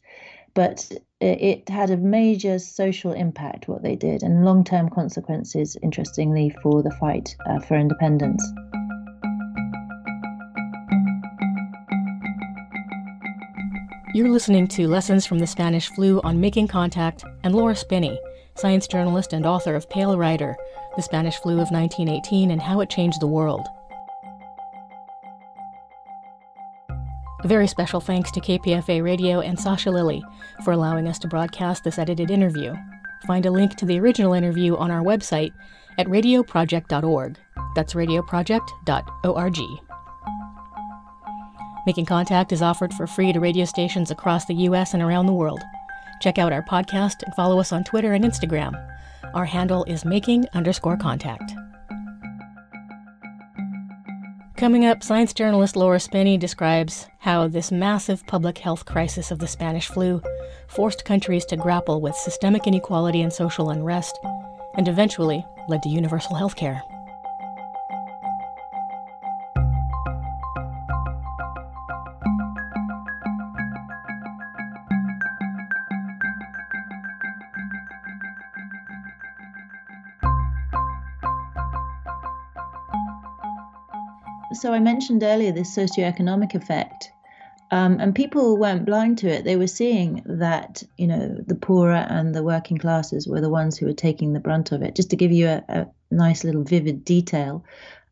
But 0.54 0.90
it 1.20 1.68
had 1.68 1.90
a 1.90 1.98
major 1.98 2.58
social 2.58 3.12
impact, 3.12 3.68
what 3.68 3.84
they 3.84 3.98
did, 3.98 4.24
and 4.24 4.46
long 4.46 4.64
term 4.64 4.90
consequences, 4.90 5.76
interestingly, 5.84 6.56
for 6.64 6.82
the 6.82 6.92
fight 6.92 7.36
uh, 7.46 7.60
for 7.60 7.76
independence. 7.76 8.42
You're 14.12 14.30
listening 14.30 14.68
to 14.70 14.88
Lessons 14.88 15.28
from 15.28 15.38
the 15.38 15.46
Spanish 15.46 15.88
Flu 15.90 16.20
on 16.22 16.42
Making 16.42 16.68
Contact 16.68 17.24
and 17.44 17.54
Laura 17.54 17.76
Spinney, 17.76 18.20
science 18.56 18.88
journalist 18.88 19.34
and 19.34 19.46
author 19.46 19.76
of 19.76 19.88
Pale 19.88 20.18
Rider, 20.18 20.58
The 20.96 21.04
Spanish 21.04 21.36
Flu 21.36 21.54
of 21.54 21.70
1918 21.70 22.50
and 22.50 22.60
How 22.60 22.80
It 22.80 22.90
Changed 22.90 23.22
the 23.22 23.28
World. 23.28 23.68
A 27.44 27.48
very 27.48 27.68
special 27.68 28.02
thanks 28.02 28.32
to 28.32 28.42
KPFA 28.42 29.04
Radio 29.04 29.42
and 29.42 29.60
Sasha 29.60 29.92
Lilley 29.92 30.24
for 30.66 30.72
allowing 30.72 31.08
us 31.08 31.20
to 31.20 31.28
broadcast 31.28 31.84
this 31.84 32.00
edited 32.00 32.32
interview. 32.32 32.74
Find 33.28 33.46
a 33.46 33.52
link 33.52 33.76
to 33.76 33.86
the 33.86 34.00
original 34.00 34.34
interview 34.34 34.76
on 34.76 34.90
our 34.90 35.04
website 35.04 35.52
at 36.00 36.08
radioproject.org. 36.08 37.38
That's 37.76 37.94
radioproject.org. 37.94 39.89
Making 41.90 42.06
Contact 42.06 42.52
is 42.52 42.62
offered 42.62 42.94
for 42.94 43.08
free 43.08 43.34
to 43.34 43.40
radio 43.40 43.66
stations 43.66 44.12
across 44.12 44.46
the 44.46 44.54
U.S. 44.54 44.94
and 44.94 45.02
around 45.02 45.26
the 45.26 45.34
world. 45.34 45.60
Check 46.22 46.38
out 46.38 46.54
our 46.54 46.62
podcast 46.62 47.24
and 47.24 47.34
follow 47.34 47.60
us 47.60 47.72
on 47.72 47.84
Twitter 47.84 48.14
and 48.14 48.24
Instagram. 48.24 48.76
Our 49.34 49.46
handle 49.46 49.84
is 49.86 50.06
making 50.06 50.46
underscore 50.54 50.98
contact. 50.98 51.52
Coming 54.56 54.86
up, 54.86 55.02
science 55.02 55.34
journalist 55.34 55.76
Laura 55.76 56.00
Spinney 56.00 56.38
describes 56.38 57.08
how 57.18 57.48
this 57.48 57.72
massive 57.72 58.22
public 58.28 58.60
health 58.60 58.86
crisis 58.86 59.32
of 59.32 59.40
the 59.40 59.48
Spanish 59.48 59.88
flu 59.88 60.22
forced 60.68 61.06
countries 61.06 61.44
to 61.46 61.58
grapple 61.58 62.02
with 62.02 62.14
systemic 62.14 62.68
inequality 62.68 63.24
and 63.24 63.34
social 63.34 63.72
unrest, 63.72 64.16
and 64.76 64.88
eventually 64.88 65.44
led 65.68 65.82
to 65.82 65.90
universal 65.90 66.36
health 66.36 66.56
care. 66.56 66.84
So 84.60 84.74
I 84.74 84.80
mentioned 84.80 85.24
earlier 85.24 85.52
this 85.52 85.76
socioeconomic 85.76 86.54
effect, 86.54 87.12
um, 87.72 88.00
and 88.00 88.14
people 88.14 88.58
weren't 88.58 88.86
blind 88.86 89.20
to 89.20 89.30
it. 89.30 89.44
They 89.44 89.56
were 89.56 89.68
seeing 89.68 90.22
that 90.26 90.84
you 90.98 91.08
know 91.08 91.38
the 91.48 91.56
poorer 91.56 92.06
and 92.10 92.36
the 92.36 92.44
working 92.44 92.78
classes 92.78 93.28
were 93.28 93.42
the 93.42 93.50
ones 93.50 93.78
who 93.78 93.86
were 93.86 93.94
taking 93.94 94.34
the 94.34 94.40
brunt 94.40 94.72
of 94.72 94.82
it. 94.82 94.96
Just 94.96 95.12
to 95.12 95.16
give 95.16 95.32
you 95.32 95.48
a, 95.48 95.64
a 95.70 95.88
nice 96.12 96.44
little 96.44 96.64
vivid 96.64 97.06
detail, 97.06 97.64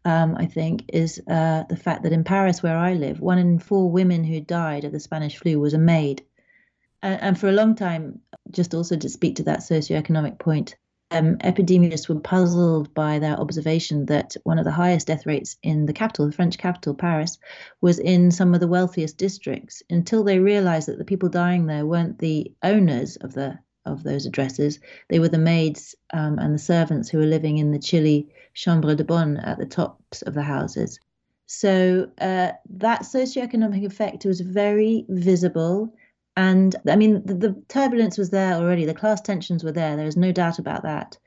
um, 0.06 0.36
I 0.38 0.46
think, 0.46 0.86
is 0.94 1.22
uh, 1.28 1.64
the 1.68 1.76
fact 1.76 2.04
that 2.04 2.14
in 2.14 2.24
Paris, 2.24 2.64
where 2.64 2.78
I 2.78 2.94
live, 2.94 3.20
one 3.20 3.40
in 3.40 3.60
four 3.60 3.92
women 3.92 4.24
who 4.24 4.40
died 4.40 4.86
of 4.86 4.94
the 4.94 5.00
Spanish 5.00 5.38
flu 5.38 5.60
was 5.60 5.74
a 5.74 5.80
maid. 5.80 6.24
And, 7.02 7.22
and 7.22 7.40
for 7.40 7.50
a 7.50 7.54
long 7.54 7.76
time, 7.76 8.22
just 8.50 8.74
also 8.74 8.96
to 8.96 9.10
speak 9.10 9.36
to 9.36 9.44
that 9.44 9.60
socioeconomic 9.60 10.40
point, 10.40 10.78
um, 11.12 11.38
epidemiologists 11.38 12.10
were 12.10 12.20
puzzled 12.20 12.94
by 12.94 13.20
their 13.20 13.40
observation 13.40 14.06
that 14.08 14.36
one 14.44 14.60
of 14.60 14.66
the 14.66 14.72
highest 14.72 15.08
death 15.08 15.26
rates 15.26 15.58
in 15.64 15.86
the 15.86 15.94
capital, 15.94 16.26
the 16.26 16.32
French 16.32 16.58
capital, 16.58 16.94
Paris, 16.94 17.38
was 17.82 18.00
in 18.00 18.32
some 18.32 18.54
of 18.54 18.60
the 18.60 18.68
wealthiest 18.68 19.18
districts 19.18 19.82
until 19.90 20.24
they 20.24 20.40
realized 20.40 20.88
that 20.88 20.98
the 20.98 21.06
people 21.06 21.30
dying 21.30 21.66
there 21.66 21.86
weren't 21.86 22.20
the 22.20 22.52
owners 22.64 23.16
of 23.18 23.34
the 23.34 23.58
of 23.86 24.04
those 24.04 24.26
addresses. 24.26 24.80
They 25.08 25.20
were 25.20 25.30
the 25.30 25.38
maids 25.38 25.96
um, 26.12 26.40
and 26.40 26.54
the 26.54 26.60
servants 26.60 27.08
who 27.08 27.20
were 27.20 27.26
living 27.26 27.58
in 27.58 27.72
the 27.72 27.80
chilly 27.80 28.28
chambre 28.54 28.96
de 28.96 29.06
bonne 29.06 29.38
at 29.38 29.58
the 29.58 29.66
tops 29.66 30.24
of 30.24 30.34
the 30.34 30.44
houses. 30.44 31.00
So 31.46 32.12
uh, 32.20 32.52
that 32.70 33.04
socioeconomic 33.04 33.86
effect 33.86 34.26
was 34.26 34.42
very 34.42 35.06
visible 35.08 35.94
and 36.38 36.76
I 36.88 36.96
mean, 36.96 37.24
the, 37.26 37.34
the, 37.34 37.64
turbulence 37.68 38.16
was 38.16 38.30
there 38.30 38.54
already. 38.54 38.86
The 38.86 38.94
class 38.94 39.22
tensions 39.22 39.64
were 39.64 39.72
there. 39.72 39.98
There 39.98 40.06
is 40.06 40.16
no 40.16 40.32
doubt 40.32 40.60
about 40.60 40.84
that. 40.84 41.18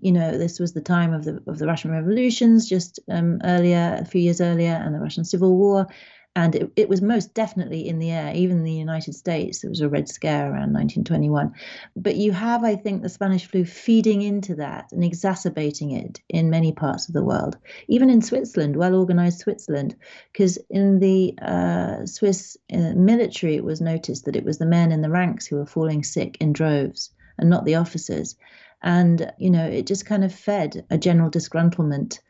You 0.00 0.10
know, 0.10 0.36
this 0.36 0.58
was 0.58 0.74
the 0.74 0.80
time 0.80 1.14
of 1.14 1.24
the 1.24 1.40
of 1.46 1.58
the 1.58 1.68
Russian 1.68 1.92
revolutions, 1.92 2.68
just 2.68 2.98
um, 3.08 3.40
earlier, 3.44 3.96
a 4.00 4.04
few 4.04 4.20
years 4.20 4.40
earlier, 4.40 4.72
and 4.72 4.92
the 4.92 4.98
Russian 4.98 5.24
Civil 5.24 5.56
War 5.56 5.86
and 6.36 6.54
it, 6.54 6.70
it, 6.76 6.88
was 6.88 7.02
most 7.02 7.34
definitely 7.34 7.88
in 7.88 7.98
the 7.98 8.12
air 8.12 8.32
even 8.34 8.58
in 8.58 8.64
the 8.64 8.72
united 8.72 9.14
states 9.14 9.60
there 9.60 9.70
was 9.70 9.80
a 9.80 9.88
red 9.88 10.08
scare 10.08 10.44
around 10.44 10.72
1921 10.72 11.52
but 11.96 12.14
you 12.14 12.30
have 12.30 12.62
i 12.62 12.76
think 12.76 13.02
the 13.02 13.08
spanish 13.08 13.46
flu 13.46 13.64
feeding 13.64 14.22
into 14.22 14.54
that 14.54 14.92
and 14.92 15.02
exacerbating 15.02 15.90
it 15.90 16.20
in 16.28 16.50
many 16.50 16.72
parts 16.72 17.08
of 17.08 17.14
the 17.14 17.24
world 17.24 17.56
even 17.88 18.08
in 18.08 18.22
switzerland 18.22 18.76
well 18.76 18.94
organized 18.94 19.40
switzerland 19.40 19.96
because 20.32 20.58
in 20.70 21.00
the 21.00 21.34
uh, 21.42 22.06
swiss 22.06 22.56
uh, 22.72 22.92
military 22.94 23.56
it 23.56 23.64
was 23.64 23.80
noticed 23.80 24.26
that 24.26 24.36
it 24.36 24.44
was 24.44 24.58
the 24.58 24.66
men 24.66 24.92
in 24.92 25.00
the 25.00 25.10
ranks 25.10 25.46
who 25.46 25.56
were 25.56 25.66
falling 25.66 26.04
sick 26.04 26.36
in 26.40 26.52
droves 26.52 27.10
and 27.38 27.50
not 27.50 27.64
the 27.64 27.76
officers. 27.76 28.36
And 28.82 29.32
you 29.38 29.50
know 29.50 29.66
it 29.66 29.86
just 29.86 30.06
kind 30.06 30.24
of 30.24 30.34
fed 30.34 30.84
a 30.90 30.98
general 30.98 31.30
disgruntlement 31.30 32.20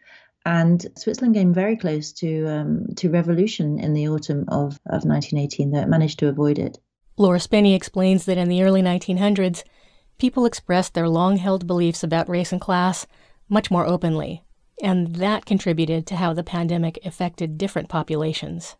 and 0.47 0.87
Switzerland 0.97 1.35
came 1.35 1.53
very 1.53 1.77
close 1.77 2.13
to 2.13 2.47
um, 2.47 2.87
to 2.97 3.11
revolution 3.11 3.81
in 3.81 3.93
the 3.93 4.09
autumn 4.09 4.45
of, 4.49 4.79
of 4.87 5.05
1918, 5.05 5.73
though 5.73 5.81
it 5.81 5.89
managed 5.89 6.21
to 6.21 6.29
avoid 6.29 6.59
it. 6.59 6.79
Laura 7.19 7.41
Spinney 7.41 7.75
explains 7.75 8.25
that 8.27 8.39
in 8.39 8.49
the 8.49 8.63
early 8.63 8.81
1900s, 8.81 9.65
people 10.19 10.47
expressed 10.47 10.95
their 10.95 11.09
long 11.09 11.37
held 11.37 11.67
beliefs 11.67 12.05
about 12.05 12.29
race 12.29 12.53
and 12.53 12.61
class 12.61 13.07
much 13.49 13.71
more 13.71 13.87
openly, 13.87 14.45
and 14.81 15.17
that 15.17 15.47
contributed 15.47 16.07
to 16.07 16.17
how 16.17 16.33
the 16.33 16.45
pandemic 16.45 16.99
affected 17.05 17.59
different 17.59 17.89
populations 17.89 18.77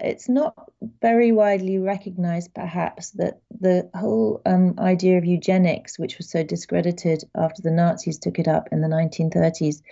it's 0.00 0.28
not 0.28 0.54
very 1.00 1.32
widely 1.32 1.78
recognized, 1.78 2.54
perhaps, 2.54 3.10
that 3.12 3.40
the 3.60 3.90
whole 3.94 4.40
um, 4.46 4.74
idea 4.78 5.18
of 5.18 5.24
eugenics, 5.24 5.98
which 5.98 6.18
was 6.18 6.30
so 6.30 6.44
discredited 6.44 7.24
after 7.34 7.62
the 7.62 7.70
Nazis 7.70 8.18
took 8.18 8.38
it 8.38 8.46
up 8.46 8.68
in 8.70 8.80
the 8.80 8.88
1930s, 8.88 9.82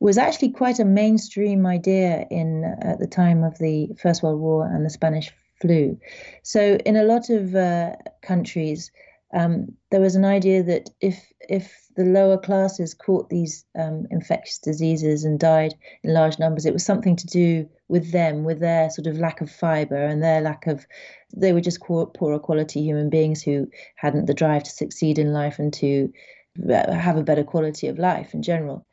was 0.00 0.18
actually 0.18 0.50
quite 0.50 0.78
a 0.78 0.84
mainstream 0.84 1.64
idea 1.64 2.26
in 2.30 2.64
at 2.82 2.98
the 2.98 3.06
time 3.06 3.42
of 3.42 3.58
the 3.58 3.88
First 4.00 4.22
World 4.22 4.40
War 4.40 4.66
and 4.66 4.84
the 4.84 4.90
Spanish 4.90 5.32
flu. 5.60 5.98
So, 6.42 6.76
in 6.84 6.96
a 6.96 7.04
lot 7.04 7.30
of 7.30 7.54
uh, 7.54 7.96
countries, 8.22 8.90
um, 9.32 9.68
there 9.90 10.00
was 10.00 10.14
an 10.14 10.24
idea 10.24 10.62
that 10.62 10.90
if 11.00 11.32
if 11.48 11.88
the 11.96 12.04
lower 12.04 12.38
classes 12.38 12.94
caught 12.94 13.28
these 13.28 13.64
um, 13.78 14.06
infectious 14.10 14.58
diseases 14.58 15.24
and 15.24 15.38
died 15.38 15.74
in 16.02 16.12
large 16.12 16.38
numbers, 16.38 16.66
it 16.66 16.72
was 16.72 16.84
something 16.84 17.16
to 17.16 17.26
do 17.26 17.68
with 17.88 18.12
them, 18.12 18.44
with 18.44 18.60
their 18.60 18.90
sort 18.90 19.06
of 19.06 19.18
lack 19.18 19.40
of 19.40 19.50
fiber 19.50 19.96
and 19.96 20.22
their 20.22 20.40
lack 20.40 20.66
of, 20.66 20.86
they 21.36 21.52
were 21.52 21.60
just 21.60 21.80
poorer 21.80 22.38
quality 22.38 22.82
human 22.82 23.10
beings 23.10 23.42
who 23.42 23.68
hadn't 23.96 24.26
the 24.26 24.34
drive 24.34 24.64
to 24.64 24.70
succeed 24.70 25.18
in 25.18 25.32
life 25.32 25.58
and 25.58 25.72
to 25.74 26.12
uh, 26.70 26.92
have 26.92 27.16
a 27.16 27.22
better 27.22 27.44
quality 27.44 27.88
of 27.88 27.98
life 27.98 28.34
in 28.34 28.42
general. 28.42 28.86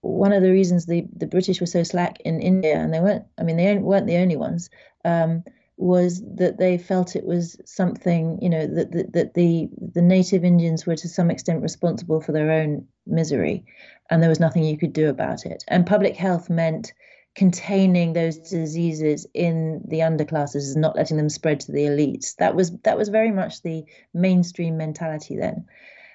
One 0.00 0.32
of 0.32 0.42
the 0.42 0.52
reasons 0.52 0.86
the, 0.86 1.06
the 1.16 1.26
British 1.26 1.60
were 1.60 1.66
so 1.66 1.82
slack 1.82 2.20
in 2.20 2.40
India, 2.40 2.78
and 2.78 2.94
they 2.94 3.00
weren't, 3.00 3.24
I 3.36 3.42
mean, 3.42 3.56
they 3.56 3.76
weren't 3.76 4.06
the 4.06 4.18
only 4.18 4.36
ones, 4.36 4.70
um, 5.04 5.42
was 5.78 6.22
that 6.36 6.58
they 6.58 6.76
felt 6.76 7.14
it 7.14 7.24
was 7.24 7.56
something, 7.64 8.38
you 8.42 8.50
know, 8.50 8.66
that, 8.66 8.90
that, 8.90 9.12
that 9.12 9.34
the, 9.34 9.68
the 9.94 10.02
native 10.02 10.44
Indians 10.44 10.84
were 10.84 10.96
to 10.96 11.08
some 11.08 11.30
extent 11.30 11.62
responsible 11.62 12.20
for 12.20 12.32
their 12.32 12.50
own 12.50 12.86
misery, 13.06 13.64
and 14.10 14.20
there 14.20 14.28
was 14.28 14.40
nothing 14.40 14.64
you 14.64 14.76
could 14.76 14.92
do 14.92 15.08
about 15.08 15.46
it. 15.46 15.64
And 15.68 15.86
public 15.86 16.16
health 16.16 16.50
meant 16.50 16.92
containing 17.36 18.12
those 18.12 18.36
diseases 18.38 19.24
in 19.32 19.80
the 19.86 20.00
underclasses 20.00 20.72
and 20.72 20.82
not 20.82 20.96
letting 20.96 21.16
them 21.16 21.28
spread 21.28 21.60
to 21.60 21.70
the 21.70 21.84
elites. 21.84 22.34
That 22.36 22.56
was 22.56 22.76
that 22.78 22.98
was 22.98 23.10
very 23.10 23.30
much 23.30 23.62
the 23.62 23.84
mainstream 24.12 24.76
mentality 24.76 25.36
then. 25.36 25.64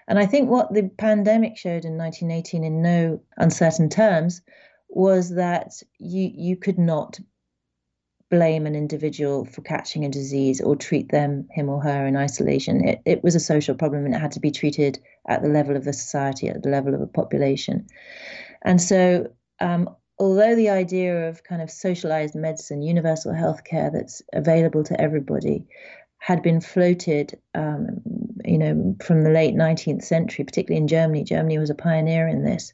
And 0.10 0.20
I 0.20 0.25
think 0.25 0.50
what 0.50 0.74
the 0.74 0.89
pandemic 0.98 1.58
showed 1.58 1.86
in 1.86 1.98
1918 1.98 2.65
in 2.65 2.82
no 2.82 3.22
uncertain 3.38 3.88
terms 3.88 4.41
was 4.89 5.36
that 5.36 5.72
you 5.98 6.29
you 6.34 6.58
could 6.58 6.77
not 6.77 7.20
blame 8.33 8.65
an 8.65 8.75
individual 8.75 9.45
for 9.45 9.61
catching 9.61 10.03
a 10.03 10.09
disease 10.09 10.59
or 10.59 10.75
treat 10.75 11.11
them 11.11 11.47
him 11.51 11.69
or 11.69 11.79
her 11.83 12.07
in 12.07 12.17
isolation. 12.17 12.83
It, 12.83 12.99
it 13.05 13.23
was 13.23 13.35
a 13.35 13.39
social 13.39 13.75
problem 13.75 14.05
and 14.05 14.15
it 14.15 14.19
had 14.19 14.31
to 14.31 14.39
be 14.39 14.49
treated 14.49 14.99
at 15.27 15.43
the 15.43 15.49
level 15.49 15.75
of 15.75 15.83
the 15.83 15.93
society, 15.93 16.47
at 16.47 16.63
the 16.63 16.69
level 16.69 16.95
of 16.95 17.01
a 17.01 17.05
population. 17.05 17.85
And 18.63 18.81
so 18.81 19.31
um, 19.59 19.87
although 20.17 20.55
the 20.55 20.71
idea 20.71 21.29
of 21.29 21.43
kind 21.43 21.61
of 21.61 21.69
socialized 21.69 22.33
medicine, 22.33 22.81
universal 22.81 23.33
healthcare 23.33 23.93
that's 23.93 24.23
available 24.33 24.83
to 24.85 24.99
everybody, 24.99 25.67
had 26.17 26.41
been 26.41 26.59
floated, 26.59 27.39
um, 27.53 28.01
you 28.45 28.57
know, 28.57 28.95
from 29.03 29.23
the 29.23 29.29
late 29.29 29.53
19th 29.53 30.03
century, 30.03 30.43
particularly 30.43 30.81
in 30.81 30.87
Germany. 30.87 31.23
Germany 31.23 31.59
was 31.59 31.69
a 31.69 31.75
pioneer 31.75 32.27
in 32.27 32.43
this. 32.43 32.73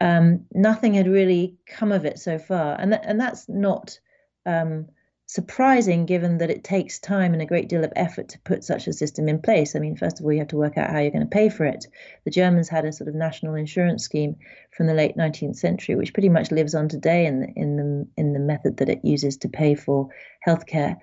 Um, 0.00 0.46
nothing 0.54 0.94
had 0.94 1.06
really 1.06 1.54
come 1.66 1.92
of 1.92 2.06
it 2.06 2.18
so 2.18 2.38
far, 2.38 2.76
and 2.80 2.92
th- 2.92 3.02
and 3.04 3.20
that's 3.20 3.46
not 3.46 3.98
um, 4.46 4.86
surprising 5.26 6.06
given 6.06 6.38
that 6.38 6.50
it 6.50 6.62
takes 6.62 7.00
time 7.00 7.32
and 7.32 7.42
a 7.42 7.46
great 7.46 7.68
deal 7.68 7.84
of 7.84 7.92
effort 7.96 8.28
to 8.28 8.38
put 8.40 8.62
such 8.62 8.86
a 8.86 8.92
system 8.92 9.28
in 9.28 9.42
place. 9.42 9.74
I 9.74 9.80
mean, 9.80 9.96
first 9.96 10.20
of 10.20 10.24
all, 10.24 10.32
you 10.32 10.38
have 10.38 10.48
to 10.48 10.56
work 10.56 10.78
out 10.78 10.90
how 10.90 11.00
you're 11.00 11.10
going 11.10 11.28
to 11.28 11.36
pay 11.36 11.48
for 11.48 11.64
it. 11.64 11.86
The 12.24 12.30
Germans 12.30 12.68
had 12.68 12.84
a 12.84 12.92
sort 12.92 13.08
of 13.08 13.14
national 13.14 13.56
insurance 13.56 14.04
scheme 14.04 14.36
from 14.76 14.86
the 14.86 14.94
late 14.94 15.16
19th 15.16 15.56
century, 15.56 15.96
which 15.96 16.14
pretty 16.14 16.28
much 16.28 16.52
lives 16.52 16.76
on 16.76 16.88
today 16.88 17.26
in 17.26 17.40
the, 17.40 17.48
in 17.56 17.76
the 17.76 18.06
in 18.16 18.32
the 18.32 18.38
method 18.38 18.76
that 18.76 18.88
it 18.88 19.04
uses 19.04 19.36
to 19.38 19.48
pay 19.48 19.74
for 19.74 20.08
healthcare. 20.46 20.96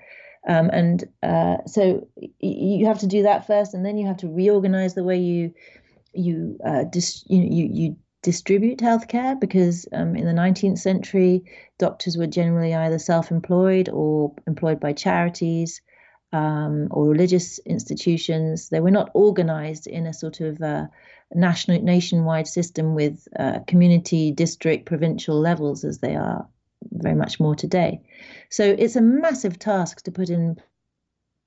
Um, 0.47 0.69
and 0.71 1.03
uh, 1.21 1.57
so 1.65 2.07
you 2.39 2.85
have 2.85 2.99
to 2.99 3.07
do 3.07 3.23
that 3.23 3.45
first, 3.45 3.73
and 3.73 3.85
then 3.85 3.97
you 3.97 4.07
have 4.07 4.17
to 4.17 4.29
reorganize 4.29 4.93
the 4.93 5.03
way 5.03 5.17
you 5.17 5.53
you 6.13 6.59
uh, 6.65 6.83
dis- 6.83 7.25
you, 7.27 7.41
you, 7.41 7.69
you 7.71 7.95
distribute 8.23 8.79
healthcare 8.79 9.39
because 9.39 9.85
um, 9.93 10.15
in 10.15 10.25
the 10.25 10.31
19th 10.31 10.79
century, 10.79 11.43
doctors 11.77 12.17
were 12.17 12.25
generally 12.25 12.73
either 12.73 12.97
self-employed 12.97 13.89
or 13.89 14.33
employed 14.47 14.79
by 14.79 14.93
charities 14.93 15.81
um, 16.31 16.87
or 16.89 17.07
religious 17.07 17.59
institutions. 17.59 18.69
They 18.69 18.79
were 18.79 18.91
not 18.91 19.11
organized 19.13 19.85
in 19.85 20.07
a 20.07 20.13
sort 20.13 20.39
of 20.39 20.61
uh, 20.61 20.87
national 21.35 21.81
nationwide 21.81 22.47
system 22.47 22.95
with 22.95 23.27
uh, 23.37 23.59
community, 23.67 24.31
district, 24.31 24.85
provincial 24.85 25.39
levels 25.39 25.83
as 25.83 25.99
they 25.99 26.15
are 26.15 26.47
very 26.91 27.15
much 27.15 27.39
more 27.39 27.55
today. 27.55 28.01
So 28.49 28.63
it's 28.63 28.95
a 28.95 29.01
massive 29.01 29.59
task 29.59 30.03
to 30.03 30.11
put 30.11 30.29
in 30.29 30.57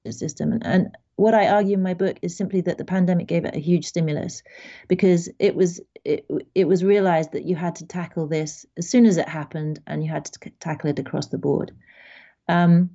a 0.05 0.13
system. 0.13 0.53
And, 0.53 0.67
and 0.67 0.97
what 1.17 1.35
I 1.35 1.49
argue 1.49 1.75
in 1.75 1.83
my 1.83 1.95
book 1.95 2.19
is 2.23 2.37
simply 2.37 2.61
that 2.63 2.79
the 2.79 2.85
pandemic 2.85 3.27
gave 3.27 3.45
it 3.45 3.57
a 3.57 3.61
huge 3.61 3.87
stimulus 3.87 4.43
because 4.87 5.29
it 5.39 5.55
was 5.55 5.81
it, 6.05 6.27
it 6.55 6.69
was 6.69 6.85
realized 6.85 7.33
that 7.33 7.45
you 7.45 7.57
had 7.57 7.75
to 7.77 7.87
tackle 7.87 8.27
this 8.27 8.65
as 8.77 8.89
soon 8.89 9.07
as 9.07 9.17
it 9.17 9.29
happened 9.29 9.81
and 9.87 10.05
you 10.05 10.11
had 10.11 10.27
to 10.27 10.51
tackle 10.61 10.91
it 10.91 10.99
across 10.99 11.29
the 11.29 11.39
board. 11.39 11.73
Um, 12.49 12.91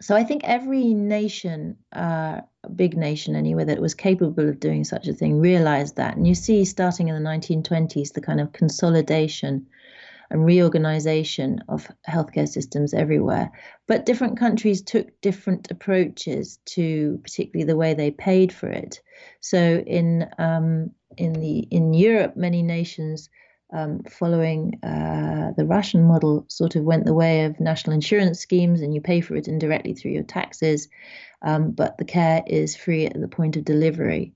so 0.00 0.14
I 0.14 0.24
think 0.24 0.42
every 0.44 0.94
nation, 0.94 1.76
uh, 1.92 2.42
big 2.74 2.96
nation 2.96 3.34
anyway, 3.34 3.64
that 3.64 3.80
was 3.80 3.94
capable 3.94 4.48
of 4.48 4.60
doing 4.60 4.84
such 4.84 5.06
a 5.06 5.12
thing 5.12 5.38
realized 5.38 5.96
that. 5.96 6.16
And 6.16 6.26
you 6.26 6.34
see, 6.34 6.64
starting 6.64 7.08
in 7.08 7.14
the 7.14 7.28
1920s, 7.28 8.12
the 8.12 8.20
kind 8.20 8.40
of 8.40 8.52
consolidation 8.52 9.66
and 10.32 10.46
reorganization 10.46 11.60
of 11.68 11.86
healthcare 12.08 12.48
systems 12.48 12.94
everywhere. 12.94 13.52
But 13.86 14.06
different 14.06 14.38
countries 14.38 14.82
took 14.82 15.20
different 15.20 15.70
approaches 15.70 16.58
to, 16.74 17.20
particularly 17.22 17.66
the 17.66 17.76
way 17.76 17.92
they 17.94 18.10
paid 18.10 18.52
for 18.52 18.68
it. 18.68 19.02
So 19.40 19.58
in 19.58 20.26
um, 20.38 20.92
in 21.18 21.34
the 21.34 21.58
in 21.70 21.92
Europe, 21.92 22.34
many 22.34 22.62
nations 22.62 23.28
um, 23.74 24.04
following 24.04 24.80
uh, 24.82 25.52
the 25.56 25.66
Russian 25.66 26.04
model 26.04 26.46
sort 26.48 26.76
of 26.76 26.84
went 26.84 27.04
the 27.04 27.14
way 27.14 27.44
of 27.44 27.60
national 27.60 27.94
insurance 27.94 28.40
schemes, 28.40 28.80
and 28.80 28.94
you 28.94 29.02
pay 29.02 29.20
for 29.20 29.36
it 29.36 29.48
indirectly 29.48 29.92
through 29.92 30.12
your 30.12 30.22
taxes, 30.22 30.88
um, 31.42 31.72
but 31.72 31.98
the 31.98 32.06
care 32.06 32.42
is 32.46 32.74
free 32.74 33.04
at 33.04 33.20
the 33.20 33.28
point 33.28 33.56
of 33.56 33.66
delivery. 33.66 34.32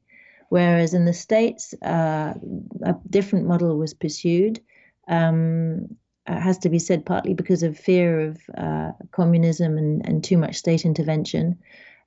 Whereas 0.50 0.94
in 0.94 1.06
the 1.06 1.14
States, 1.14 1.74
uh, 1.82 2.34
a 2.82 2.94
different 3.08 3.46
model 3.46 3.76
was 3.78 3.94
pursued. 3.94 4.60
Um, 5.08 5.96
has 6.26 6.58
to 6.58 6.68
be 6.68 6.78
said 6.78 7.06
partly 7.06 7.34
because 7.34 7.62
of 7.62 7.78
fear 7.78 8.20
of 8.20 8.40
uh, 8.56 8.92
communism 9.12 9.78
and, 9.78 10.06
and 10.06 10.24
too 10.24 10.36
much 10.36 10.56
state 10.56 10.84
intervention, 10.84 11.58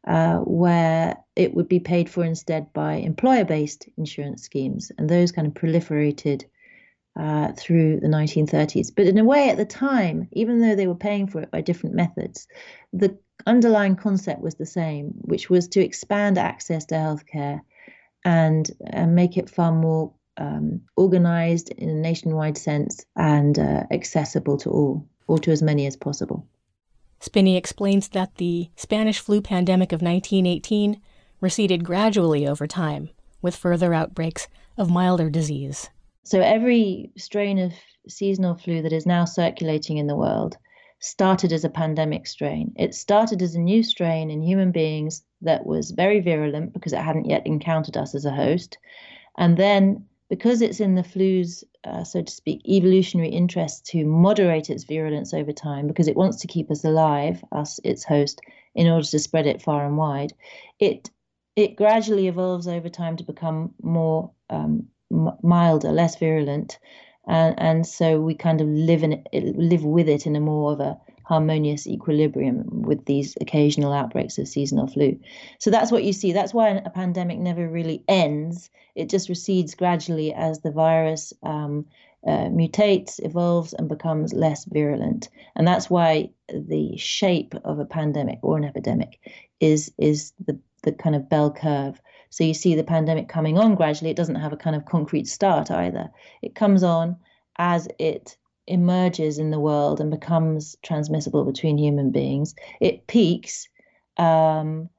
uh, 0.07 0.37
where 0.39 1.17
it 1.35 1.53
would 1.53 1.67
be 1.67 1.79
paid 1.79 2.09
for 2.09 2.23
instead 2.23 2.71
by 2.73 2.95
employer 2.95 3.45
based 3.45 3.87
insurance 3.97 4.43
schemes. 4.43 4.91
And 4.97 5.09
those 5.09 5.31
kind 5.31 5.47
of 5.47 5.53
proliferated 5.53 6.43
uh, 7.17 7.51
through 7.53 7.99
the 7.99 8.07
1930s. 8.07 8.91
But 8.95 9.07
in 9.07 9.17
a 9.17 9.23
way, 9.23 9.49
at 9.49 9.57
the 9.57 9.65
time, 9.65 10.27
even 10.31 10.61
though 10.61 10.75
they 10.75 10.87
were 10.87 10.95
paying 10.95 11.27
for 11.27 11.41
it 11.41 11.51
by 11.51 11.61
different 11.61 11.95
methods, 11.95 12.47
the 12.93 13.17
underlying 13.45 13.95
concept 13.95 14.41
was 14.41 14.55
the 14.55 14.65
same, 14.65 15.11
which 15.21 15.49
was 15.49 15.67
to 15.69 15.83
expand 15.83 16.37
access 16.37 16.85
to 16.85 16.95
healthcare 16.95 17.61
and, 18.23 18.69
and 18.85 19.15
make 19.15 19.37
it 19.37 19.49
far 19.49 19.71
more 19.71 20.13
um, 20.39 20.81
organized 20.95 21.69
in 21.69 21.89
a 21.89 21.93
nationwide 21.93 22.57
sense 22.57 23.05
and 23.15 23.59
uh, 23.59 23.83
accessible 23.91 24.57
to 24.57 24.69
all, 24.69 25.07
or 25.27 25.37
to 25.39 25.51
as 25.51 25.61
many 25.61 25.85
as 25.85 25.95
possible. 25.95 26.47
Spinney 27.19 27.57
explains 27.57 28.07
that 28.09 28.35
the 28.35 28.69
Spanish 28.75 29.19
flu 29.19 29.41
pandemic 29.41 29.91
of 29.91 30.01
1918 30.01 31.01
receded 31.41 31.83
gradually 31.83 32.47
over 32.47 32.65
time, 32.65 33.09
with 33.41 33.55
further 33.55 33.93
outbreaks 33.93 34.47
of 34.77 34.89
milder 34.89 35.29
disease. 35.29 35.89
So 36.23 36.41
every 36.41 37.11
strain 37.17 37.59
of 37.59 37.73
seasonal 38.07 38.55
flu 38.55 38.81
that 38.81 38.93
is 38.93 39.05
now 39.05 39.25
circulating 39.25 39.97
in 39.97 40.07
the 40.07 40.15
world 40.15 40.57
started 40.99 41.51
as 41.53 41.63
a 41.63 41.69
pandemic 41.69 42.27
strain. 42.27 42.73
It 42.77 42.93
started 42.93 43.41
as 43.41 43.55
a 43.55 43.59
new 43.59 43.83
strain 43.83 44.29
in 44.29 44.41
human 44.41 44.71
beings 44.71 45.23
that 45.41 45.65
was 45.65 45.91
very 45.91 46.19
virulent 46.19 46.73
because 46.73 46.93
it 46.93 46.99
hadn't 46.99 47.29
yet 47.29 47.47
encountered 47.47 47.95
us 47.95 48.15
as 48.15 48.25
a 48.25 48.31
host. 48.31 48.77
And 49.37 49.55
then 49.57 50.05
because 50.29 50.61
it's 50.61 50.79
in 50.79 50.95
the 50.95 51.03
flu's, 51.03 51.63
uh, 51.83 52.03
so 52.03 52.21
to 52.21 52.31
speak, 52.31 52.61
evolutionary 52.67 53.29
interest 53.29 53.85
to 53.87 54.05
moderate 54.05 54.69
its 54.69 54.83
virulence 54.83 55.33
over 55.33 55.51
time, 55.51 55.87
because 55.87 56.07
it 56.07 56.15
wants 56.15 56.37
to 56.37 56.47
keep 56.47 56.69
us 56.69 56.83
alive, 56.83 57.43
us, 57.51 57.79
its 57.83 58.03
host, 58.03 58.39
in 58.75 58.87
order 58.87 59.05
to 59.05 59.19
spread 59.19 59.47
it 59.47 59.61
far 59.61 59.85
and 59.85 59.97
wide, 59.97 60.33
it 60.79 61.09
it 61.55 61.75
gradually 61.75 62.27
evolves 62.27 62.67
over 62.67 62.87
time 62.87 63.17
to 63.17 63.23
become 63.23 63.73
more 63.81 64.31
um, 64.49 64.87
milder, 65.09 65.91
less 65.91 66.15
virulent, 66.17 66.77
and 67.27 67.59
and 67.59 67.87
so 67.87 68.21
we 68.21 68.35
kind 68.35 68.61
of 68.61 68.67
live 68.67 69.03
in 69.03 69.23
it, 69.33 69.57
live 69.57 69.83
with 69.83 70.07
it 70.07 70.25
in 70.27 70.35
a 70.35 70.39
more 70.39 70.71
of 70.71 70.79
a 70.79 70.97
harmonious 71.29 71.85
equilibrium 71.85 72.63
with 72.81 73.05
these 73.05 73.37
occasional 73.39 73.93
outbreaks 73.93 74.39
of 74.39 74.47
seasonal 74.47 74.87
flu. 74.87 75.19
So 75.59 75.69
that's 75.69 75.91
what 75.91 76.03
you 76.03 76.11
see. 76.11 76.33
That's 76.33 76.55
why 76.55 76.69
a 76.69 76.89
pandemic 76.89 77.37
never 77.37 77.69
really 77.69 78.03
ends. 78.07 78.71
It 78.95 79.09
just 79.09 79.29
recedes 79.29 79.75
gradually 79.75 80.33
as 80.33 80.61
the 80.61 80.71
virus 80.71 81.31
um, 81.43 81.85
uh, 82.25 82.49
mutates, 82.49 83.23
evolves, 83.23 83.73
and 83.73 83.87
becomes 83.87 84.33
less 84.33 84.65
virulent. 84.65 85.29
And 85.55 85.67
that's 85.67 85.87
why 85.87 86.31
the 86.51 86.97
shape 86.97 87.53
of 87.63 87.77
a 87.77 87.85
pandemic 87.85 88.39
or 88.41 88.57
an 88.57 88.65
epidemic 88.65 89.19
is 89.59 89.93
is 89.99 90.33
the 90.47 90.59
the 90.81 90.93
kind 90.93 91.15
of 91.15 91.29
bell 91.29 91.51
curve. 91.51 92.01
So 92.31 92.43
you 92.43 92.55
see 92.55 92.73
the 92.73 92.83
pandemic 92.95 93.29
coming 93.29 93.59
on 93.59 93.75
gradually. 93.75 94.09
It 94.09 94.17
doesn't 94.17 94.43
have 94.43 94.53
a 94.53 94.63
kind 94.65 94.75
of 94.75 94.85
concrete 94.85 95.27
start 95.27 95.69
either. 95.69 96.09
It 96.41 96.55
comes 96.55 96.81
on 96.81 97.17
as 97.59 97.87
it 97.99 98.35
emerges 98.69 99.37
in 99.37 99.51
the 99.51 99.59
world 99.59 99.99
and 99.99 100.11
becomes 100.11 100.75
transmissible 100.81 101.43
between 101.43 101.77
human 101.77 102.11
beings. 102.11 102.55
It 102.79 103.07
peaks, 103.07 103.67
um, 104.17 104.89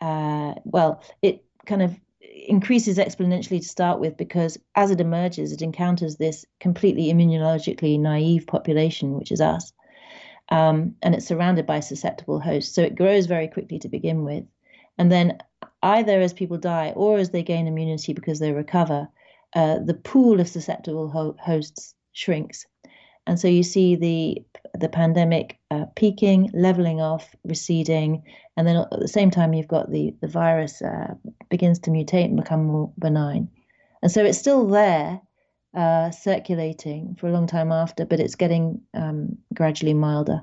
uh, 0.00 0.54
well, 0.64 1.02
it 1.22 1.44
kind 1.66 1.82
of 1.82 1.98
increases 2.20 2.98
exponentially 2.98 3.60
to 3.60 3.68
start 3.68 4.00
with 4.00 4.16
because 4.16 4.58
as 4.74 4.90
it 4.90 5.00
emerges, 5.00 5.52
it 5.52 5.62
encounters 5.62 6.16
this 6.16 6.44
completely 6.58 7.12
immunologically 7.12 7.98
naive 7.98 8.46
population, 8.46 9.14
which 9.14 9.32
is 9.32 9.40
us. 9.40 9.72
Um, 10.48 10.96
and 11.02 11.14
it's 11.14 11.26
surrounded 11.26 11.66
by 11.66 11.80
susceptible 11.80 12.40
hosts. 12.40 12.74
So 12.74 12.82
it 12.82 12.96
grows 12.96 13.26
very 13.26 13.46
quickly 13.48 13.78
to 13.80 13.88
begin 13.88 14.24
with. 14.24 14.44
And 14.98 15.10
then, 15.10 15.38
either 15.82 16.20
as 16.20 16.32
people 16.32 16.58
die 16.58 16.92
or 16.96 17.18
as 17.18 17.30
they 17.30 17.42
gain 17.42 17.66
immunity 17.66 18.12
because 18.12 18.38
they 18.38 18.52
recover, 18.52 19.08
uh, 19.54 19.78
the 19.78 19.94
pool 19.94 20.40
of 20.40 20.48
susceptible 20.48 21.08
ho- 21.08 21.36
hosts 21.40 21.94
shrinks. 22.12 22.66
And 23.30 23.38
so 23.38 23.46
you 23.46 23.62
see 23.62 23.94
the 23.94 24.44
the 24.76 24.88
pandemic 24.88 25.56
uh, 25.70 25.84
peaking, 25.94 26.50
leveling 26.52 27.00
off, 27.00 27.32
receding, 27.44 28.24
and 28.56 28.66
then 28.66 28.76
at 28.76 28.90
the 28.90 29.06
same 29.06 29.30
time 29.30 29.54
you've 29.54 29.68
got 29.68 29.88
the 29.92 30.12
the 30.20 30.26
virus 30.26 30.82
uh, 30.82 31.14
begins 31.48 31.78
to 31.80 31.92
mutate 31.92 32.24
and 32.24 32.36
become 32.36 32.64
more 32.64 32.92
benign. 32.98 33.48
And 34.02 34.10
so 34.10 34.24
it's 34.24 34.36
still 34.36 34.66
there, 34.66 35.20
uh, 35.76 36.10
circulating 36.10 37.14
for 37.20 37.28
a 37.28 37.32
long 37.32 37.46
time 37.46 37.70
after, 37.70 38.04
but 38.04 38.18
it's 38.18 38.34
getting 38.34 38.80
um, 38.94 39.38
gradually 39.54 39.94
milder. 39.94 40.40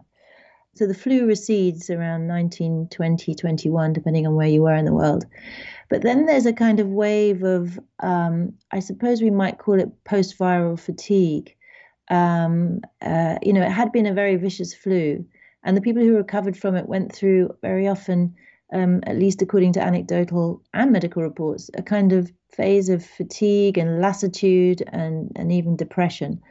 So 0.75 0.87
the 0.87 0.93
flu 0.93 1.25
recedes 1.25 1.89
around 1.89 2.29
1920, 2.29 3.35
21, 3.35 3.91
depending 3.91 4.25
on 4.25 4.35
where 4.35 4.47
you 4.47 4.65
are 4.65 4.75
in 4.75 4.85
the 4.85 4.93
world. 4.93 5.25
But 5.89 6.03
then 6.03 6.25
there's 6.25 6.45
a 6.45 6.53
kind 6.53 6.79
of 6.79 6.87
wave 6.87 7.43
of, 7.43 7.77
um, 7.99 8.53
I 8.71 8.79
suppose 8.79 9.21
we 9.21 9.31
might 9.31 9.57
call 9.57 9.77
it 9.77 9.91
post 10.05 10.39
viral 10.39 10.79
fatigue, 10.79 11.56
um, 12.09 12.81
uh, 13.01 13.37
you 13.41 13.53
know, 13.53 13.61
it 13.61 13.71
had 13.71 13.91
been 13.91 14.05
a 14.05 14.13
very 14.13 14.35
vicious 14.35 14.73
flu, 14.73 15.25
and 15.63 15.75
the 15.75 15.81
people 15.81 16.01
who 16.01 16.15
recovered 16.15 16.57
from 16.57 16.75
it 16.75 16.87
went 16.87 17.13
through 17.13 17.55
very 17.61 17.87
often, 17.87 18.35
um, 18.73 19.01
at 19.03 19.17
least 19.17 19.41
according 19.41 19.73
to 19.73 19.81
anecdotal 19.81 20.61
and 20.73 20.91
medical 20.91 21.21
reports, 21.21 21.69
a 21.75 21.81
kind 21.81 22.13
of 22.13 22.31
phase 22.51 22.89
of 22.89 23.05
fatigue 23.05 23.77
and 23.77 24.01
lassitude 24.01 24.83
and, 24.87 25.31
and 25.35 25.51
even 25.51 25.75
depression. 25.75 26.41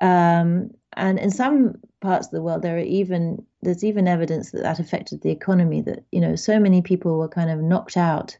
Um, 0.00 0.70
and 0.94 1.18
in 1.18 1.30
some 1.30 1.76
parts 2.00 2.26
of 2.26 2.32
the 2.32 2.42
world, 2.42 2.62
there 2.62 2.76
are 2.76 2.80
even 2.80 3.44
there's 3.62 3.84
even 3.84 4.08
evidence 4.08 4.50
that 4.52 4.62
that 4.62 4.78
affected 4.78 5.20
the 5.22 5.30
economy. 5.30 5.80
That 5.80 6.04
you 6.12 6.20
know, 6.20 6.36
so 6.36 6.58
many 6.58 6.82
people 6.82 7.18
were 7.18 7.28
kind 7.28 7.50
of 7.50 7.60
knocked 7.60 7.96
out 7.96 8.36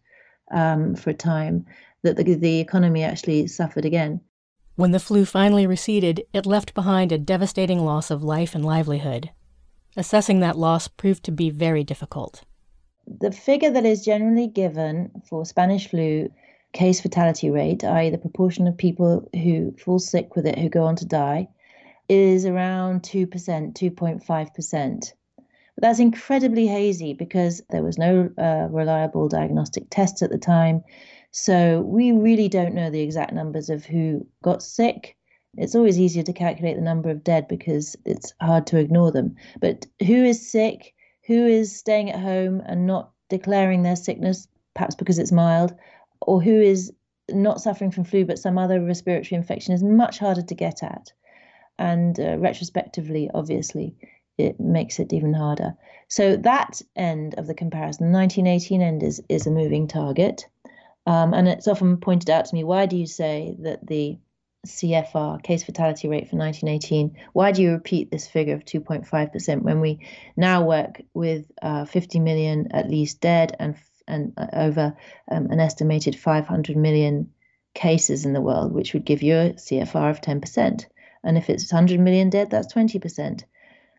um, 0.53 0.95
for 0.95 1.11
a 1.11 1.15
time 1.15 1.67
that 2.03 2.17
the, 2.17 2.35
the 2.35 2.61
economy 2.61 3.03
actually 3.03 3.47
suffered 3.47 3.85
again. 3.85 4.21
When 4.79 4.93
the 4.93 5.01
flu 5.01 5.25
finally 5.25 5.67
receded, 5.67 6.23
it 6.33 6.47
left 6.47 6.73
behind 6.73 7.11
a 7.11 7.19
devastating 7.19 7.85
loss 7.85 8.13
of 8.13 8.23
life 8.23 8.55
and 8.55 8.65
livelihood. 8.65 9.31
Assessing 9.97 10.39
that 10.39 10.57
loss 10.57 10.87
proved 10.87 11.25
to 11.25 11.33
be 11.33 11.51
very 11.51 11.83
difficult. 11.83 12.45
The 13.05 13.33
figure 13.33 13.73
that 13.73 13.85
is 13.85 14.05
generally 14.05 14.47
given 14.47 15.11
for 15.29 15.45
Spanish 15.45 15.89
flu 15.89 16.29
case 16.73 17.01
fatality 17.01 17.51
rate, 17.51 17.83
i.e., 17.83 18.11
the 18.11 18.19
proportion 18.19 18.69
of 18.69 18.77
people 18.77 19.29
who 19.33 19.75
fall 19.85 19.99
sick 19.99 20.37
with 20.37 20.47
it 20.47 20.61
who 20.61 20.69
go 20.69 20.85
on 20.85 20.95
to 20.95 21.05
die, 21.05 21.49
is 22.09 22.47
around 22.47 23.03
2%, 23.03 23.27
2.5%. 23.27 25.13
But 25.79 25.87
that's 25.87 26.01
incredibly 26.01 26.67
hazy 26.67 27.13
because 27.13 27.63
there 27.71 27.85
was 27.85 27.99
no 27.99 28.29
uh, 28.37 28.67
reliable 28.69 29.29
diagnostic 29.29 29.85
tests 29.91 30.23
at 30.23 30.31
the 30.31 30.37
time. 30.37 30.83
So 31.31 31.83
we 31.83 32.11
really 32.11 32.49
don't 32.49 32.75
know 32.75 32.91
the 32.91 33.03
exact 33.03 33.33
numbers 33.33 33.71
of 33.71 33.85
who 33.85 34.27
got 34.43 34.61
sick. 34.61 35.17
It's 35.57 35.77
always 35.77 36.01
easier 36.01 36.25
to 36.25 36.33
calculate 36.33 36.75
the 36.75 36.83
number 36.83 37.11
of 37.11 37.23
dead 37.23 37.47
because 37.47 37.95
it's 38.05 38.35
hard 38.43 38.67
to 38.69 38.79
ignore 38.79 39.13
them. 39.13 39.37
But 39.61 39.87
who 40.05 40.25
is 40.25 40.51
sick? 40.51 40.95
Who 41.29 41.47
is 41.47 41.79
staying 41.79 42.11
at 42.11 42.19
home 42.19 42.61
and 42.67 42.89
not 42.89 43.13
declaring 43.29 43.85
their 43.85 43.95
sickness, 43.95 44.49
perhaps 44.75 44.97
because 44.97 45.21
it's 45.21 45.31
mild, 45.31 45.77
or 46.23 46.43
who 46.43 46.61
is 46.61 46.93
not 47.31 47.61
suffering 47.61 47.93
from 47.93 48.03
flu 48.03 48.25
but 48.25 48.41
some 48.41 48.59
other 48.59 48.81
respiratory 48.85 49.37
infection 49.37 49.75
is 49.75 49.85
much 49.85 50.19
harder 50.19 50.43
to 50.43 50.55
get 50.57 50.83
at. 50.83 51.13
And 51.79 52.19
uh, 52.19 52.37
retrospectively, 52.39 53.31
obviously, 53.33 53.95
it 54.39 54.59
makes 54.61 54.99
it 54.99 55.13
even 55.13 55.35
harder. 55.35 55.75
So 56.09 56.37
that 56.37 56.81
end 56.97 57.35
of 57.37 57.47
the 57.47 57.55
comparison, 57.55 58.13
the 58.13 58.19
1918 58.19 58.81
end, 58.81 59.03
is, 59.03 59.23
is 59.29 59.47
a 59.47 59.51
moving 59.51 59.89
target. 59.89 60.47
Um, 61.07 61.35
and 61.35 61.49
it's 61.49 61.69
often 61.69 61.99
pointed 61.99 62.31
out 62.31 62.47
to 62.47 62.55
me, 62.55 62.65
why 62.65 62.87
do 62.87 62.97
you 62.97 63.07
say 63.07 63.57
that 63.61 63.87
the 63.87 64.19
CFR, 64.67 65.43
case 65.43 65.65
fatality 65.65 66.09
rate 66.09 66.29
for 66.29 66.37
1918, 66.37 67.17
why 67.33 67.53
do 67.53 67.63
you 67.63 67.73
repeat 67.73 68.11
this 68.11 68.27
figure 68.27 68.55
of 68.55 68.65
2.5% 68.65 69.63
when 69.63 69.81
we 69.81 70.07
now 70.37 70.65
work 70.65 71.01
with 71.15 71.51
uh, 71.63 71.85
50 71.85 72.21
million 72.21 72.69
at 72.73 72.91
least 72.91 73.21
dead 73.21 73.55
and 73.59 73.77
and 74.09 74.33
uh, 74.37 74.47
over 74.55 74.97
um, 75.31 75.47
an 75.51 75.61
estimated 75.61 76.17
500 76.17 76.77
million 76.77 77.31
cases 77.75 78.25
in 78.25 78.33
the 78.33 78.41
world, 78.41 78.73
which 78.73 78.95
would 78.95 79.05
give 79.05 79.23
you 79.23 79.37
a 79.37 79.53
CFR 79.53 80.11
of 80.11 80.21
10%. 80.21 80.87
And 81.23 81.39
if 81.39 81.51
it's 81.51 81.73
100 81.73 82.01
million 82.01 82.31
dead, 82.31 82.51
that's 82.51 82.73
20%. 82.73 83.45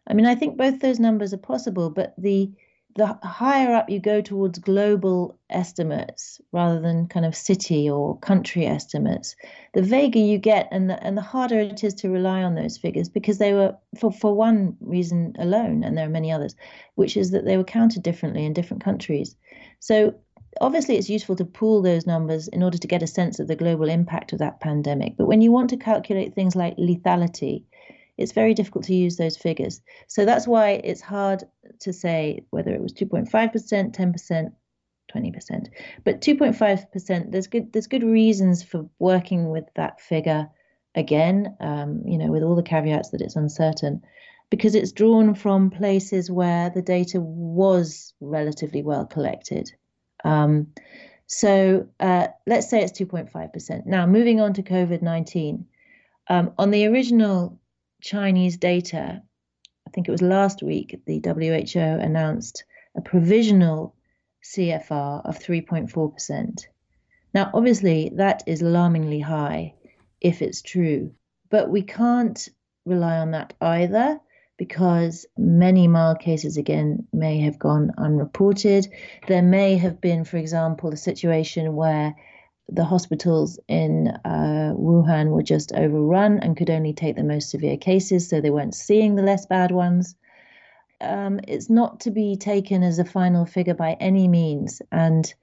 I 0.10 0.14
mean, 0.14 0.26
I 0.26 0.36
think 0.36 0.58
both 0.58 0.80
those 0.80 1.00
numbers 1.00 1.34
are 1.34 1.38
possible, 1.38 1.90
but 1.90 2.14
the 2.18 2.52
the 2.96 3.18
higher 3.24 3.74
up 3.76 3.90
you 3.90 4.00
go 4.00 4.20
towards 4.20 4.58
global 4.60 5.38
estimates 5.50 6.42
rather 6.52 6.82
than 6.82 7.08
kind 7.08 7.26
of 7.26 7.36
city 7.36 7.90
or 7.90 8.18
country 8.18 8.66
estimates, 8.66 9.36
the 9.74 9.82
vaguer 9.82 10.20
you 10.20 10.40
get 10.40 10.68
and 10.72 10.90
the, 10.90 11.02
and 11.04 11.16
the 11.16 11.22
harder 11.22 11.60
it 11.60 11.84
is 11.84 11.94
to 11.94 12.10
rely 12.10 12.42
on 12.42 12.56
those 12.56 12.78
figures 12.78 13.08
because 13.08 13.38
they 13.38 13.54
were, 13.54 13.76
for, 13.98 14.12
for 14.12 14.34
one 14.34 14.76
reason 14.82 15.34
alone, 15.38 15.84
and 15.84 15.98
there 15.98 16.06
are 16.08 16.10
many 16.10 16.32
others, 16.32 16.56
which 16.96 17.16
is 17.16 17.30
that 17.32 17.46
they 17.46 17.58
were 17.58 17.64
counted 17.64 18.02
differently 18.02 18.44
in 18.44 18.54
different 18.54 18.84
countries. 18.84 19.36
So 19.80 20.16
obviously 20.60 20.98
it's 20.98 21.10
useful 21.10 21.36
to 21.36 21.46
pool 21.46 21.82
those 21.82 22.08
numbers 22.08 22.48
in 22.48 22.64
order 22.64 22.78
to 22.78 22.88
get 22.88 23.04
a 23.04 23.08
sense 23.08 23.40
of 23.40 23.48
the 23.48 23.56
global 23.56 23.88
impact 23.88 24.34
of 24.34 24.40
that 24.40 24.60
pandemic. 24.60 25.16
But 25.16 25.28
when 25.28 25.42
you 25.42 25.52
want 25.52 25.70
to 25.70 25.78
calculate 25.78 26.34
things 26.34 26.56
like 26.56 26.76
lethality, 26.78 27.64
it's 28.20 28.34
very 28.34 28.54
difficult 28.54 28.84
to 28.84 28.94
use 28.94 29.16
those 29.16 29.38
figures. 29.38 29.82
So 30.08 30.26
that's 30.26 30.46
why 30.46 30.82
it's 30.84 31.00
hard 31.00 31.46
to 31.80 31.94
say 31.94 32.44
whether 32.50 32.72
it 32.72 32.82
was 32.82 32.92
2.5%, 32.92 33.32
10%, 33.32 34.52
20%. 35.16 35.68
But 36.04 36.22
2.5%, 36.22 37.32
there's 37.32 37.48
good 37.48 37.72
there's 37.72 37.88
good 37.88 38.04
reasons 38.04 38.62
for 38.62 38.88
working 39.00 39.50
with 39.50 39.64
that 39.76 40.02
figure 40.02 40.50
again, 40.96 41.56
um, 41.62 42.04
you 42.06 42.18
know, 42.18 42.28
with 42.28 42.44
all 42.44 42.56
the 42.56 42.62
caveats 42.62 43.12
that 43.12 43.22
it's 43.22 43.38
uncertain, 43.38 44.02
because 44.50 44.76
it's 44.76 44.92
drawn 44.92 45.34
from 45.34 45.70
places 45.70 46.30
where 46.30 46.70
the 46.70 46.82
data 46.82 47.22
was 47.22 48.14
relatively 48.20 48.84
well 48.84 49.06
collected. 49.06 49.72
Um, 50.26 50.68
so 51.28 51.88
uh, 52.02 52.28
let's 52.46 52.70
say 52.70 52.84
it's 52.84 53.00
2.5%. 53.00 53.86
Now, 53.86 54.06
moving 54.06 54.42
on 54.42 54.54
to 54.56 54.64
COVID 54.64 55.02
19. 55.02 55.66
Um, 56.32 56.52
on 56.60 56.70
the 56.70 56.86
original 56.86 57.60
Chinese 58.02 58.58
data, 58.58 59.22
I 59.88 59.90
think 59.92 60.08
it 60.08 60.12
was 60.12 60.22
last 60.22 60.64
week, 60.64 61.00
the 61.06 61.22
WHO 61.24 61.80
announced 61.80 62.64
a 62.96 63.02
provisional 63.02 63.96
CFR 64.44 65.26
of 65.26 65.40
3.4%. 65.40 66.66
Now, 67.34 67.52
obviously, 67.54 68.12
that 68.16 68.44
is 68.48 68.62
alarmingly 68.62 69.20
high 69.20 69.74
if 70.22 70.42
it's 70.42 70.62
true, 70.62 71.12
but 71.50 71.70
we 71.70 71.82
can't 71.82 72.48
rely 72.86 73.18
on 73.18 73.32
that 73.32 73.54
either 73.62 74.20
because 74.58 75.26
many 75.38 75.88
mild 75.88 76.20
cases 76.20 76.58
again 76.58 77.08
may 77.14 77.40
have 77.40 77.58
gone 77.58 77.92
unreported. 77.98 78.88
There 79.28 79.42
may 79.42 79.78
have 79.78 80.02
been, 80.02 80.26
for 80.26 80.38
example, 80.38 80.92
a 80.92 80.98
situation 80.98 81.76
where 81.76 82.16
the 82.72 82.86
hospitals 82.86 83.60
in 83.68 84.08
uh, 84.26 84.74
Wuhan 84.78 85.30
were 85.30 85.44
just 85.44 85.74
overrun 85.74 86.40
and 86.40 86.58
could 86.58 86.70
only 86.70 86.94
take 86.94 87.16
the 87.16 87.24
most 87.24 87.50
severe 87.50 87.78
cases, 87.78 88.30
so 88.30 88.42
they 88.42 88.50
weren't 88.50 88.76
seeing 88.76 89.16
the 89.16 89.24
less 89.24 89.46
bad 89.46 89.72
ones. 89.72 90.16
Um, 91.02 91.40
it's 91.48 91.70
not 91.70 92.02
to 92.02 92.12
be 92.12 92.36
taken 92.36 92.84
as 92.84 93.00
a 93.00 93.06
final 93.06 93.46
figure 93.46 93.74
by 93.74 93.94
any 94.00 94.28
means. 94.28 94.82
And 94.92 95.34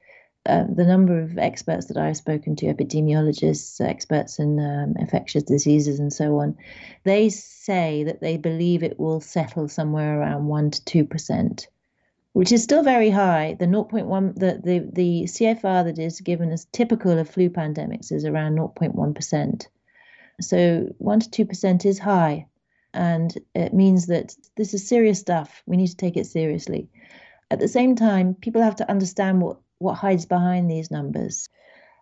uh, 0.45 0.65
the 0.73 0.85
number 0.85 1.21
of 1.21 1.39
experts 1.39 1.87
that 1.87 1.97
I've 1.97 2.17
spoken 2.17 2.55
to, 2.57 2.67
epidemiologists, 2.67 3.81
experts 3.81 4.39
in 4.39 4.61
um, 4.61 4.95
infectious 4.99 5.43
diseases, 5.43 5.99
and 5.99 6.13
so 6.13 6.39
on, 6.39 6.57
they 7.05 7.31
say 7.31 8.05
that 8.05 8.21
they 8.21 8.37
believe 8.37 8.83
it 8.83 9.01
will 9.01 9.21
settle 9.21 9.69
somewhere 9.69 10.21
around 10.21 10.45
1% 10.45 10.85
to 10.85 11.05
2% 11.05 11.67
which 12.37 12.53
is 12.53 12.63
still 12.63 12.83
very 12.83 13.09
high. 13.09 13.57
The 13.59 13.65
0.1, 13.65 14.35
the, 14.35 14.61
the, 14.63 14.91
the 14.93 15.23
CFR 15.25 15.85
that 15.85 15.99
is 15.99 16.21
given 16.21 16.53
as 16.53 16.67
typical 16.67 17.19
of 17.19 17.31
flu 17.31 17.49
pandemics 17.49 18.13
is 18.13 18.27
around 18.27 18.59
0.1%. 18.59 19.67
So 20.43 20.95
1 20.99 21.21
to 21.21 21.47
2% 21.47 21.87
is 21.87 21.99
high. 21.99 22.47
And 22.93 23.33
it 23.55 23.73
means 23.73 24.09
that 24.09 24.37
this 24.55 24.75
is 24.75 24.87
serious 24.87 25.19
stuff. 25.19 25.63
We 25.65 25.79
need 25.79 25.87
to 25.87 25.97
take 25.97 26.19
it 26.19 26.27
seriously. 26.27 26.91
At 27.51 27.59
the 27.59 27.69
same 27.69 27.97
time, 27.97 28.35
people 28.35 28.61
have 28.61 28.77
to 28.77 28.91
understand 28.91 29.41
what, 29.41 29.57
what 29.79 29.95
hides 29.95 30.27
behind 30.27 30.71
these 30.71 30.91
numbers. 30.91 31.49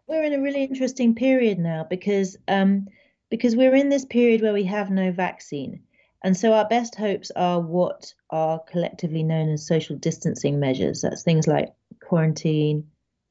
We're 0.09 0.25
in 0.25 0.33
a 0.33 0.43
really 0.43 0.65
interesting 0.65 1.15
period 1.15 1.61
now 1.61 1.87
because 1.89 2.37
um, 2.49 2.89
because 3.31 3.55
we're 3.55 3.77
in 3.77 3.89
this 3.89 4.05
period 4.05 4.43
where 4.43 4.53
we 4.53 4.65
have 4.65 4.91
no 4.91 5.13
vaccine. 5.13 5.85
And 6.25 6.35
so 6.35 6.55
our 6.55 6.67
best 6.67 6.95
hopes 6.95 7.31
are 7.37 7.61
what 7.61 8.15
are 8.31 8.59
collectively 8.59 9.23
known 9.23 9.51
as 9.51 9.67
social 9.67 9.95
distancing 9.97 10.59
measures. 10.59 11.03
That's 11.03 11.23
things 11.23 11.47
like 11.47 11.75
quarantine, 12.03 12.89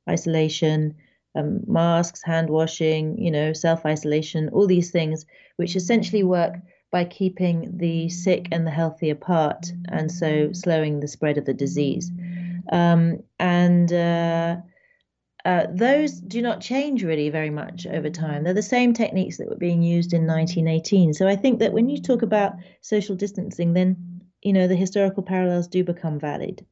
isolation, 0.08 0.96
um, 1.36 1.62
masks, 1.66 2.22
hand 2.22 2.52
washing, 2.52 3.18
you 3.18 3.32
know, 3.32 3.52
self 3.52 3.84
isolation, 3.84 4.50
all 4.50 4.68
these 4.68 4.92
things, 4.92 5.26
which 5.56 5.76
essentially 5.76 6.24
work 6.24 6.54
by 6.92 7.04
keeping 7.04 7.76
the 7.78 8.10
sick 8.10 8.48
and 8.52 8.68
the 8.68 8.72
healthy 8.72 9.10
apart, 9.10 9.72
and 9.90 10.12
so 10.12 10.54
slowing 10.54 11.00
the 11.00 11.08
spread 11.08 11.40
of 11.40 11.46
the 11.46 11.54
disease. 11.56 12.12
Um, 12.72 13.24
and 13.40 13.92
uh, 13.92 14.58
uh, 15.46 15.68
those 15.70 16.14
do 16.14 16.42
not 16.42 16.62
change 16.62 17.04
really 17.04 17.30
very 17.30 17.50
much 17.50 17.86
over 17.86 18.10
time. 18.10 18.44
They're 18.44 18.54
the 18.54 18.62
same 18.62 18.94
techniques 18.94 19.38
that 19.38 19.50
were 19.50 19.58
being 19.58 19.84
used 19.84 20.14
in 20.14 20.26
1918. 20.26 21.14
So 21.14 21.28
I 21.28 21.36
think 21.36 21.60
that 21.60 21.74
when 21.74 21.90
you 21.90 22.02
talk 22.02 22.22
about 22.22 22.54
social 22.82 23.16
distancing, 23.16 23.74
then 23.74 24.22
you 24.42 24.54
know 24.54 24.68
the 24.68 24.76
historical 24.76 25.24
parallels 25.24 25.68
do 25.68 25.84
become 25.84 26.20
valid. 26.20 26.66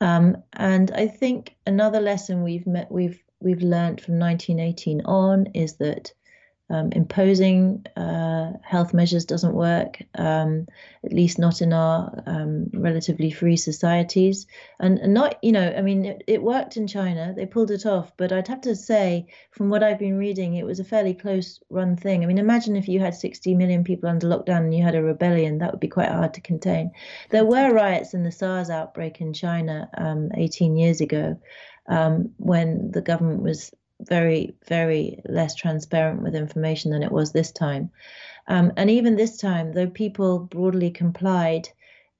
Um, 0.00 0.36
and 0.54 0.90
I 0.92 1.06
think 1.06 1.56
another 1.66 2.00
lesson 2.00 2.42
we've 2.42 2.66
met, 2.66 2.90
we've 2.90 3.22
we've 3.40 3.62
learned 3.62 4.00
from 4.00 4.18
1918 4.18 5.02
on 5.04 5.46
is 5.54 5.76
that 5.76 6.12
um, 6.68 6.90
imposing 6.92 7.86
uh, 7.96 8.52
health 8.62 8.92
measures 8.92 9.24
doesn't 9.24 9.54
work, 9.54 10.02
um, 10.16 10.66
at 11.04 11.12
least 11.12 11.38
not 11.38 11.62
in 11.62 11.72
our 11.72 12.22
um, 12.26 12.66
relatively 12.72 13.30
free 13.30 13.56
societies. 13.56 14.48
And, 14.80 14.98
and, 14.98 15.14
not, 15.14 15.38
you 15.42 15.52
know, 15.52 15.74
I 15.76 15.80
mean, 15.82 16.04
it, 16.04 16.24
it, 16.26 16.42
worked 16.42 16.76
in 16.76 16.88
China, 16.88 17.32
they 17.36 17.46
pulled 17.46 17.70
it 17.70 17.86
off, 17.86 18.12
but 18.16 18.32
I'd 18.32 18.48
have 18.48 18.62
to 18.62 18.74
say, 18.74 19.28
from 19.52 19.70
what 19.70 19.84
I've 19.84 20.00
been 20.00 20.18
reading, 20.18 20.54
it 20.54 20.66
was 20.66 20.80
a 20.80 20.84
fairly 20.84 21.14
close 21.14 21.60
run 21.70 21.96
thing. 21.96 22.24
I 22.24 22.26
mean, 22.26 22.38
imagine 22.38 22.74
if 22.74 22.88
you 22.88 22.98
had 22.98 23.14
60 23.14 23.54
million 23.54 23.84
people 23.84 24.08
under 24.08 24.26
lockdown 24.26 24.64
and 24.64 24.74
you 24.74 24.82
had 24.82 24.96
a 24.96 25.02
rebellion, 25.02 25.58
that 25.58 25.70
would 25.70 25.80
be 25.80 25.88
quite 25.88 26.10
hard 26.10 26.34
to 26.34 26.40
contain. 26.40 26.90
There 27.30 27.44
were 27.44 27.72
riots 27.72 28.12
in 28.12 28.24
the 28.24 28.32
SARS 28.32 28.70
outbreak 28.70 29.20
in 29.20 29.32
China 29.32 29.88
um, 29.96 30.30
18 30.34 30.76
years 30.76 31.00
ago. 31.00 31.38
Um, 31.88 32.32
when 32.38 32.90
the 32.90 33.00
government 33.00 33.44
was 33.44 33.70
very, 34.00 34.54
very 34.68 35.20
less 35.28 35.54
transparent 35.54 36.22
with 36.22 36.34
information 36.34 36.90
than 36.90 37.02
it 37.02 37.12
was 37.12 37.32
this 37.32 37.52
time. 37.52 37.90
Um, 38.48 38.72
and 38.76 38.90
even 38.90 39.16
this 39.16 39.38
time, 39.38 39.72
though 39.72 39.88
people 39.88 40.38
broadly 40.38 40.90
complied, 40.90 41.68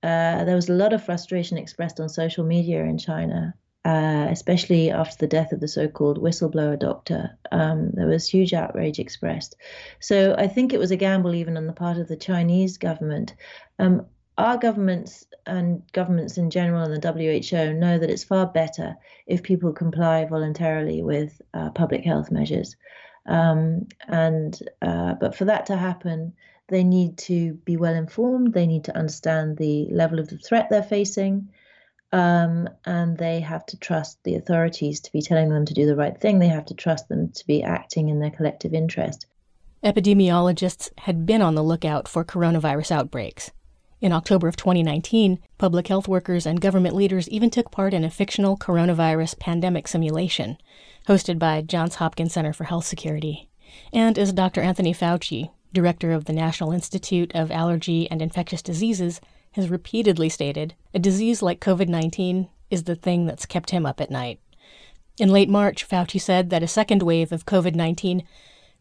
uh, 0.02 0.44
there 0.44 0.56
was 0.56 0.68
a 0.68 0.74
lot 0.74 0.92
of 0.92 1.04
frustration 1.04 1.58
expressed 1.58 2.00
on 2.00 2.08
social 2.08 2.44
media 2.44 2.84
in 2.84 2.98
China, 2.98 3.54
uh, 3.84 4.26
especially 4.30 4.90
after 4.90 5.16
the 5.18 5.26
death 5.28 5.52
of 5.52 5.60
the 5.60 5.68
so 5.68 5.88
called 5.88 6.20
whistleblower 6.20 6.78
doctor. 6.78 7.38
Um, 7.52 7.90
there 7.92 8.08
was 8.08 8.28
huge 8.28 8.52
outrage 8.52 8.98
expressed. 8.98 9.56
So 10.00 10.34
I 10.36 10.48
think 10.48 10.72
it 10.72 10.78
was 10.78 10.90
a 10.90 10.96
gamble 10.96 11.34
even 11.34 11.56
on 11.56 11.66
the 11.66 11.72
part 11.72 11.98
of 11.98 12.08
the 12.08 12.16
Chinese 12.16 12.78
government. 12.78 13.34
Um, 13.78 14.06
our 14.38 14.58
governments 14.58 15.26
and 15.46 15.82
governments 15.92 16.38
in 16.38 16.50
general 16.50 16.82
and 16.82 17.02
the 17.02 17.12
WHO 17.12 17.72
know 17.72 17.98
that 17.98 18.10
it's 18.10 18.24
far 18.24 18.46
better 18.46 18.96
if 19.26 19.42
people 19.42 19.72
comply 19.72 20.24
voluntarily 20.24 21.02
with 21.02 21.40
uh, 21.54 21.70
public 21.70 22.04
health 22.04 22.30
measures. 22.30 22.76
Um, 23.26 23.86
and 24.08 24.58
uh, 24.82 25.14
but 25.14 25.34
for 25.34 25.46
that 25.46 25.66
to 25.66 25.76
happen, 25.76 26.34
They 26.68 26.82
need 26.82 27.18
to 27.18 27.54
be 27.64 27.76
well 27.76 27.94
informed. 27.94 28.52
They 28.52 28.66
need 28.66 28.84
to 28.84 28.96
understand 28.96 29.56
the 29.56 29.86
level 29.90 30.18
of 30.18 30.28
the 30.28 30.38
threat 30.38 30.68
they're 30.68 30.82
facing. 30.82 31.48
Um, 32.12 32.68
and 32.84 33.16
they 33.16 33.40
have 33.40 33.66
to 33.66 33.78
trust 33.78 34.22
the 34.24 34.34
authorities 34.36 35.00
to 35.00 35.12
be 35.12 35.22
telling 35.22 35.48
them 35.48 35.64
to 35.64 35.74
do 35.74 35.86
the 35.86 35.96
right 35.96 36.18
thing. 36.18 36.38
They 36.38 36.48
have 36.48 36.66
to 36.66 36.74
trust 36.74 37.08
them 37.08 37.30
to 37.30 37.46
be 37.46 37.62
acting 37.62 38.08
in 38.08 38.20
their 38.20 38.30
collective 38.30 38.74
interest. 38.74 39.26
Epidemiologists 39.84 40.90
had 40.98 41.26
been 41.26 41.42
on 41.42 41.54
the 41.54 41.62
lookout 41.62 42.08
for 42.08 42.24
coronavirus 42.24 42.90
outbreaks. 42.90 43.52
In 43.98 44.12
October 44.12 44.46
of 44.46 44.56
2019, 44.56 45.38
public 45.56 45.88
health 45.88 46.06
workers 46.06 46.44
and 46.44 46.60
government 46.60 46.94
leaders 46.94 47.28
even 47.30 47.48
took 47.48 47.70
part 47.70 47.94
in 47.94 48.04
a 48.04 48.10
fictional 48.10 48.58
coronavirus 48.58 49.38
pandemic 49.38 49.88
simulation, 49.88 50.58
hosted 51.08 51.38
by 51.38 51.62
Johns 51.62 51.94
Hopkins 51.94 52.34
Center 52.34 52.52
for 52.52 52.64
Health 52.64 52.84
Security. 52.84 53.48
And 53.94 54.18
as 54.18 54.34
Dr. 54.34 54.60
Anthony 54.60 54.92
Fauci, 54.92 55.50
director 55.72 56.12
of 56.12 56.26
the 56.26 56.34
National 56.34 56.72
Institute 56.72 57.32
of 57.34 57.50
Allergy 57.50 58.10
and 58.10 58.20
Infectious 58.20 58.60
Diseases, 58.60 59.20
has 59.52 59.70
repeatedly 59.70 60.28
stated, 60.28 60.74
a 60.92 60.98
disease 60.98 61.40
like 61.40 61.60
COVID 61.60 61.88
19 61.88 62.50
is 62.70 62.84
the 62.84 62.96
thing 62.96 63.24
that's 63.24 63.46
kept 63.46 63.70
him 63.70 63.86
up 63.86 64.00
at 64.02 64.10
night. 64.10 64.38
In 65.18 65.30
late 65.30 65.48
March, 65.48 65.88
Fauci 65.88 66.20
said 66.20 66.50
that 66.50 66.62
a 66.62 66.68
second 66.68 67.02
wave 67.02 67.32
of 67.32 67.46
COVID 67.46 67.74
19 67.74 68.22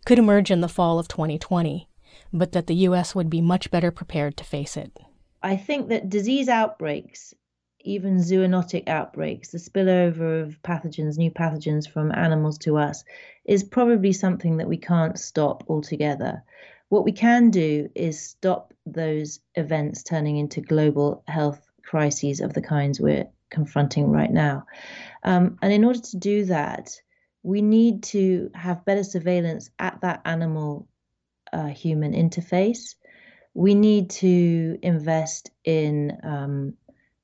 could 0.06 0.20
emerge 0.20 0.52
in 0.52 0.60
the 0.60 0.68
fall 0.68 1.00
of 1.00 1.08
2020, 1.08 1.88
but 2.34 2.52
that 2.52 2.68
the 2.68 2.76
U.S. 2.76 3.16
would 3.16 3.30
be 3.30 3.40
much 3.40 3.72
better 3.72 3.92
prepared 3.92 4.36
to 4.36 4.44
face 4.44 4.76
it. 4.76 4.92
I 5.46 5.58
think 5.58 5.90
that 5.90 6.10
disease 6.10 6.50
outbreaks, 6.50 7.36
even 7.82 8.18
zoonotic 8.18 8.90
outbreaks, 8.90 9.52
the 9.52 9.60
spillover 9.60 10.42
of 10.42 10.60
pathogens, 10.64 11.20
new 11.20 11.30
pathogens 11.30 11.88
from 11.88 12.12
animals 12.12 12.58
to 12.60 12.78
us, 12.78 13.04
is 13.46 13.64
probably 13.64 14.12
something 14.12 14.58
that 14.58 14.68
we 14.68 14.78
can't 14.78 15.20
stop 15.20 15.64
altogether. 15.70 16.44
What 16.90 17.06
we 17.06 17.12
can 17.12 17.52
do 17.52 17.92
is 17.94 18.20
stop 18.20 18.74
those 18.88 19.40
events 19.54 20.02
turning 20.02 20.38
into 20.38 20.62
global 20.62 21.24
health 21.28 21.62
crises 21.84 22.42
of 22.42 22.54
the 22.54 22.64
kinds 22.64 23.00
we're 23.00 23.28
confronting 23.52 24.10
right 24.10 24.32
now. 24.32 24.66
Um, 25.22 25.60
and 25.62 25.72
in 25.72 25.86
order 25.86 26.02
to 26.02 26.18
do 26.18 26.46
that, 26.46 27.00
we 27.44 27.62
need 27.62 28.02
to 28.16 28.50
have 28.56 28.84
better 28.84 29.04
surveillance 29.04 29.70
at 29.78 30.02
that 30.02 30.22
animal 30.26 30.88
uh, 31.54 31.68
human 31.68 32.14
interface. 32.14 32.96
We 33.56 33.74
need 33.74 34.12
to 34.12 34.78
invest 34.84 35.50
in 35.64 36.18
um, 36.24 36.74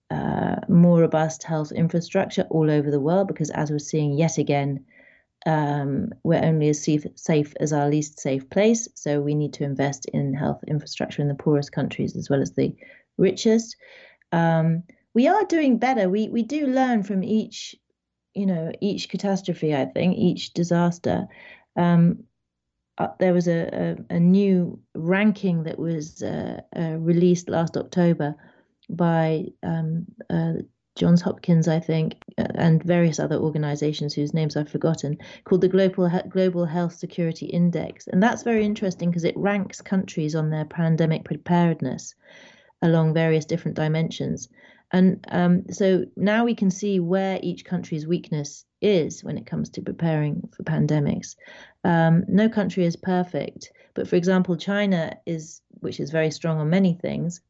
uh, 0.10 0.56
more 0.68 1.02
robust 1.02 1.44
health 1.44 1.72
infrastructure 1.72 2.48
all 2.50 2.72
over 2.72 2.90
the 2.90 3.00
world 3.00 3.28
because, 3.28 3.52
as 3.52 3.70
we're 3.70 3.78
seeing 3.80 4.18
yet 4.18 4.40
again, 4.40 4.86
um, 5.46 6.10
we're 6.24 6.44
only 6.44 6.70
as 6.70 6.84
safe, 6.84 7.06
safe 7.16 7.54
as 7.60 7.74
our 7.74 7.90
least 7.90 8.20
safe 8.20 8.50
place. 8.50 8.88
So 8.96 9.22
we 9.22 9.36
need 9.36 9.54
to 9.54 9.64
invest 9.64 10.06
in 10.06 10.34
health 10.34 10.64
infrastructure 10.68 11.22
in 11.22 11.28
the 11.28 11.36
poorest 11.36 11.72
countries 11.72 12.16
as 12.16 12.30
well 12.30 12.42
as 12.42 12.54
the 12.54 12.76
richest. 13.18 13.76
Um, 14.32 14.84
we 15.14 15.28
are 15.28 15.46
doing 15.46 15.78
better. 15.78 16.10
We 16.10 16.30
we 16.30 16.42
do 16.42 16.66
learn 16.66 17.04
from 17.04 17.24
each 17.24 17.76
you 18.34 18.46
know, 18.46 18.72
each 18.80 19.10
catastrophe, 19.10 19.76
I 19.76 19.86
think, 19.86 20.18
each 20.18 20.54
disaster, 20.54 21.28
um, 21.76 22.24
uh, 23.02 23.08
there 23.20 23.34
was 23.34 23.48
a, 23.48 23.98
a, 24.12 24.16
a, 24.16 24.20
new 24.20 24.80
ranking 24.94 25.64
that 25.64 25.80
was 25.80 26.22
uh, 26.22 26.62
uh, 26.78 26.98
released 27.00 27.50
last 27.50 27.76
October 27.76 28.36
by 28.90 29.46
um, 29.64 30.06
uh, 30.30 30.54
Johns 30.96 31.22
Hopkins, 31.22 31.68
I 31.68 31.80
think, 31.80 32.18
uh, 32.38 32.48
and 32.56 32.84
various 32.84 33.20
other 33.20 33.38
organizations 33.38 34.14
whose 34.14 34.34
names 34.34 34.56
I've 34.56 34.70
forgotten, 34.70 35.18
called 35.46 35.62
the 35.62 35.68
Global, 35.68 36.10
Global 36.30 36.66
Health 36.66 36.94
Security 36.94 37.48
Index. 37.48 38.08
And 38.08 38.22
that's 38.22 38.44
very 38.44 38.66
interesting 38.66 39.10
because 39.10 39.24
it 39.24 39.38
ranks 39.38 39.82
countries 39.82 40.36
on 40.36 40.50
their 40.50 40.66
pandemic 40.66 41.24
preparedness 41.24 42.14
along 42.84 43.14
various 43.14 43.46
different 43.46 43.78
dimensions. 43.78 44.48
And 44.92 45.26
um, 45.30 45.64
so 45.72 46.06
now 46.16 46.44
we 46.44 46.56
can 46.56 46.70
see 46.70 47.00
where 47.00 47.40
each 47.42 47.64
country's 47.66 48.06
weakness 48.06 48.66
is 48.82 49.24
when 49.24 49.38
it 49.38 49.46
comes 49.46 49.70
to 49.70 49.82
preparing 49.82 50.50
for 50.56 50.64
pandemics. 50.64 51.36
Um, 51.84 52.26
no 52.28 52.50
country 52.50 52.86
is 52.86 52.96
perfect, 52.96 53.72
but 53.94 54.08
for 54.08 54.16
example, 54.16 54.58
China 54.58 55.16
is, 55.26 55.62
which 55.80 56.00
is 56.00 56.12
very 56.12 56.32
strong 56.32 56.60
on 56.60 56.70
many 56.70 56.94
things, 56.94 57.42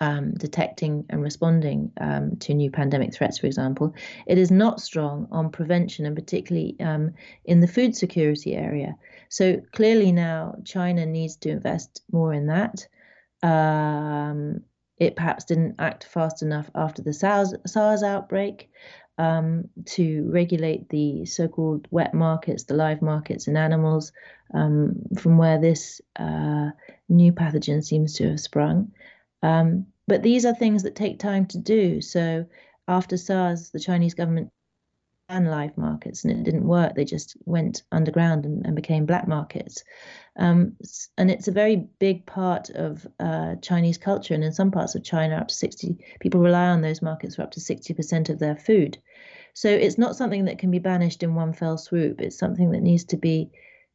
um, 0.00 0.34
detecting 0.34 1.06
and 1.08 1.22
responding 1.22 1.90
um, 2.00 2.36
to 2.36 2.54
new 2.54 2.70
pandemic 2.70 3.14
threats, 3.14 3.38
for 3.38 3.46
example, 3.46 3.94
it 4.26 4.38
is 4.38 4.50
not 4.50 4.80
strong 4.80 5.26
on 5.30 5.50
prevention 5.50 6.04
and 6.06 6.14
particularly 6.14 6.76
um, 6.80 7.12
in 7.44 7.60
the 7.60 7.68
food 7.68 7.96
security 7.96 8.54
area. 8.54 8.94
So 9.30 9.62
clearly 9.72 10.12
now 10.12 10.56
China 10.64 11.06
needs 11.06 11.36
to 11.36 11.50
invest 11.50 12.02
more 12.12 12.32
in 12.34 12.46
that. 12.46 12.86
It 14.98 15.16
perhaps 15.16 15.44
didn't 15.44 15.76
act 15.78 16.04
fast 16.04 16.42
enough 16.42 16.70
after 16.74 17.02
the 17.02 17.12
SARS, 17.12 18.02
outbreak 18.02 18.70
um, 19.18 19.68
to 19.86 20.28
regulate 20.30 20.88
the 20.88 21.26
so 21.26 21.48
called 21.48 21.86
wet 21.90 22.14
markets, 22.14 22.64
the 22.64 22.74
live 22.74 23.02
markets 23.02 23.46
in 23.46 23.56
animals, 23.56 24.12
um, 24.54 24.96
from 25.18 25.38
where 25.38 25.60
this 25.60 26.00
uh, 26.16 26.70
new 27.08 27.32
pathogen 27.32 27.84
seems 27.84 28.14
to 28.14 28.30
have 28.30 28.40
sprung. 28.40 28.92
Um, 29.42 29.86
but 30.08 30.22
these 30.22 30.44
are 30.46 30.54
things 30.54 30.82
that 30.84 30.94
take 30.94 31.18
time 31.18 31.46
to 31.46 31.58
do. 31.58 32.00
So 32.00 32.46
after 32.88 33.16
SARS, 33.16 33.70
the 33.70 33.80
Chinese 33.80 34.14
government 34.14 34.50
live 35.28 35.76
markets, 35.76 36.24
and 36.24 36.32
it 36.32 36.44
didn't 36.44 36.66
work. 36.66 36.94
They 36.94 37.04
just 37.04 37.36
went 37.44 37.82
underground 37.90 38.44
and, 38.44 38.64
and 38.64 38.76
became 38.76 39.06
black 39.06 39.26
markets. 39.26 39.82
Um, 40.36 40.76
and 41.18 41.30
it's 41.30 41.48
a 41.48 41.52
very 41.52 41.88
big 41.98 42.26
part 42.26 42.70
of 42.70 43.06
uh, 43.18 43.56
Chinese 43.62 43.98
culture. 43.98 44.34
And 44.34 44.44
in 44.44 44.52
some 44.52 44.70
parts 44.70 44.94
of 44.94 45.04
China, 45.04 45.36
up 45.36 45.48
to 45.48 45.54
60 45.54 45.96
people 46.20 46.40
rely 46.40 46.68
on 46.68 46.82
those 46.82 47.02
markets 47.02 47.36
for 47.36 47.42
up 47.42 47.52
to 47.52 47.60
60% 47.60 48.28
of 48.28 48.38
their 48.38 48.56
food. 48.56 48.98
So 49.54 49.68
it's 49.68 49.98
not 49.98 50.16
something 50.16 50.44
that 50.44 50.58
can 50.58 50.70
be 50.70 50.78
banished 50.78 51.22
in 51.22 51.34
one 51.34 51.52
fell 51.52 51.78
swoop. 51.78 52.20
It's 52.20 52.38
something 52.38 52.72
that 52.72 52.82
needs 52.82 53.04
to 53.04 53.16
be 53.16 53.50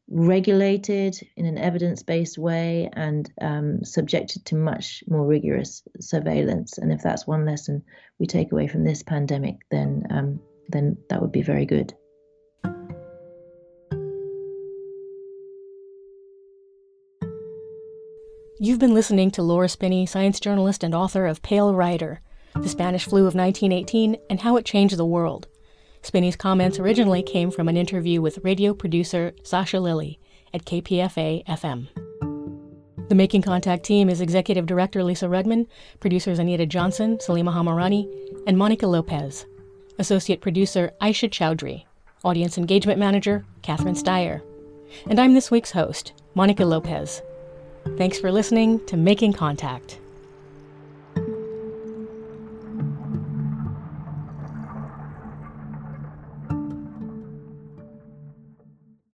regulated 0.09 1.17
in 1.37 1.45
an 1.45 1.57
evidence 1.57 2.03
based 2.03 2.37
way 2.37 2.89
and 2.93 3.31
um, 3.39 3.83
subjected 3.83 4.43
to 4.45 4.55
much 4.55 5.03
more 5.07 5.25
rigorous 5.25 5.83
surveillance. 5.99 6.77
And 6.77 6.91
if 6.91 7.01
that's 7.01 7.27
one 7.27 7.45
lesson 7.45 7.83
we 8.19 8.25
take 8.25 8.51
away 8.51 8.67
from 8.67 8.83
this 8.83 9.03
pandemic, 9.03 9.57
then 9.69 10.03
um, 10.09 10.39
then 10.71 10.97
that 11.09 11.21
would 11.21 11.31
be 11.31 11.41
very 11.41 11.65
good. 11.65 11.93
You've 18.63 18.77
been 18.77 18.93
listening 18.93 19.31
to 19.31 19.41
Laura 19.41 19.67
Spinney, 19.67 20.05
science 20.05 20.39
journalist 20.39 20.83
and 20.83 20.93
author 20.93 21.25
of 21.25 21.41
Pale 21.41 21.73
Rider, 21.73 22.21
The 22.53 22.69
Spanish 22.69 23.05
Flu 23.05 23.21
of 23.21 23.33
1918 23.33 24.17
and 24.29 24.39
How 24.39 24.55
It 24.55 24.65
Changed 24.65 24.97
the 24.97 25.05
World. 25.05 25.47
Spinney's 26.03 26.35
comments 26.35 26.77
originally 26.77 27.23
came 27.23 27.49
from 27.49 27.67
an 27.67 27.75
interview 27.75 28.21
with 28.21 28.37
radio 28.43 28.75
producer 28.75 29.33
Sasha 29.41 29.79
Lilley 29.79 30.19
at 30.53 30.65
KPFA 30.65 31.43
FM. 31.45 31.87
The 33.09 33.15
Making 33.15 33.41
Contact 33.41 33.83
team 33.83 34.09
is 34.09 34.21
Executive 34.21 34.67
Director 34.67 35.03
Lisa 35.03 35.25
Rudman, 35.25 35.65
producers 35.99 36.39
Anita 36.39 36.65
Johnson, 36.65 37.17
Salima 37.17 37.53
Hamirani, 37.53 38.07
and 38.45 38.57
Monica 38.57 38.85
Lopez. 38.85 39.45
Associate 40.01 40.41
Producer 40.41 40.91
Aisha 40.99 41.29
Chowdhury, 41.29 41.85
Audience 42.23 42.57
Engagement 42.57 42.99
Manager 42.99 43.45
Catherine 43.61 43.93
Steyer. 43.93 44.41
And 45.07 45.19
I'm 45.19 45.35
this 45.35 45.51
week's 45.51 45.71
host, 45.71 46.13
Monica 46.33 46.65
Lopez. 46.65 47.21
Thanks 47.97 48.19
for 48.19 48.31
listening 48.31 48.83
to 48.87 48.97
Making 48.97 49.33
Contact. 49.33 50.00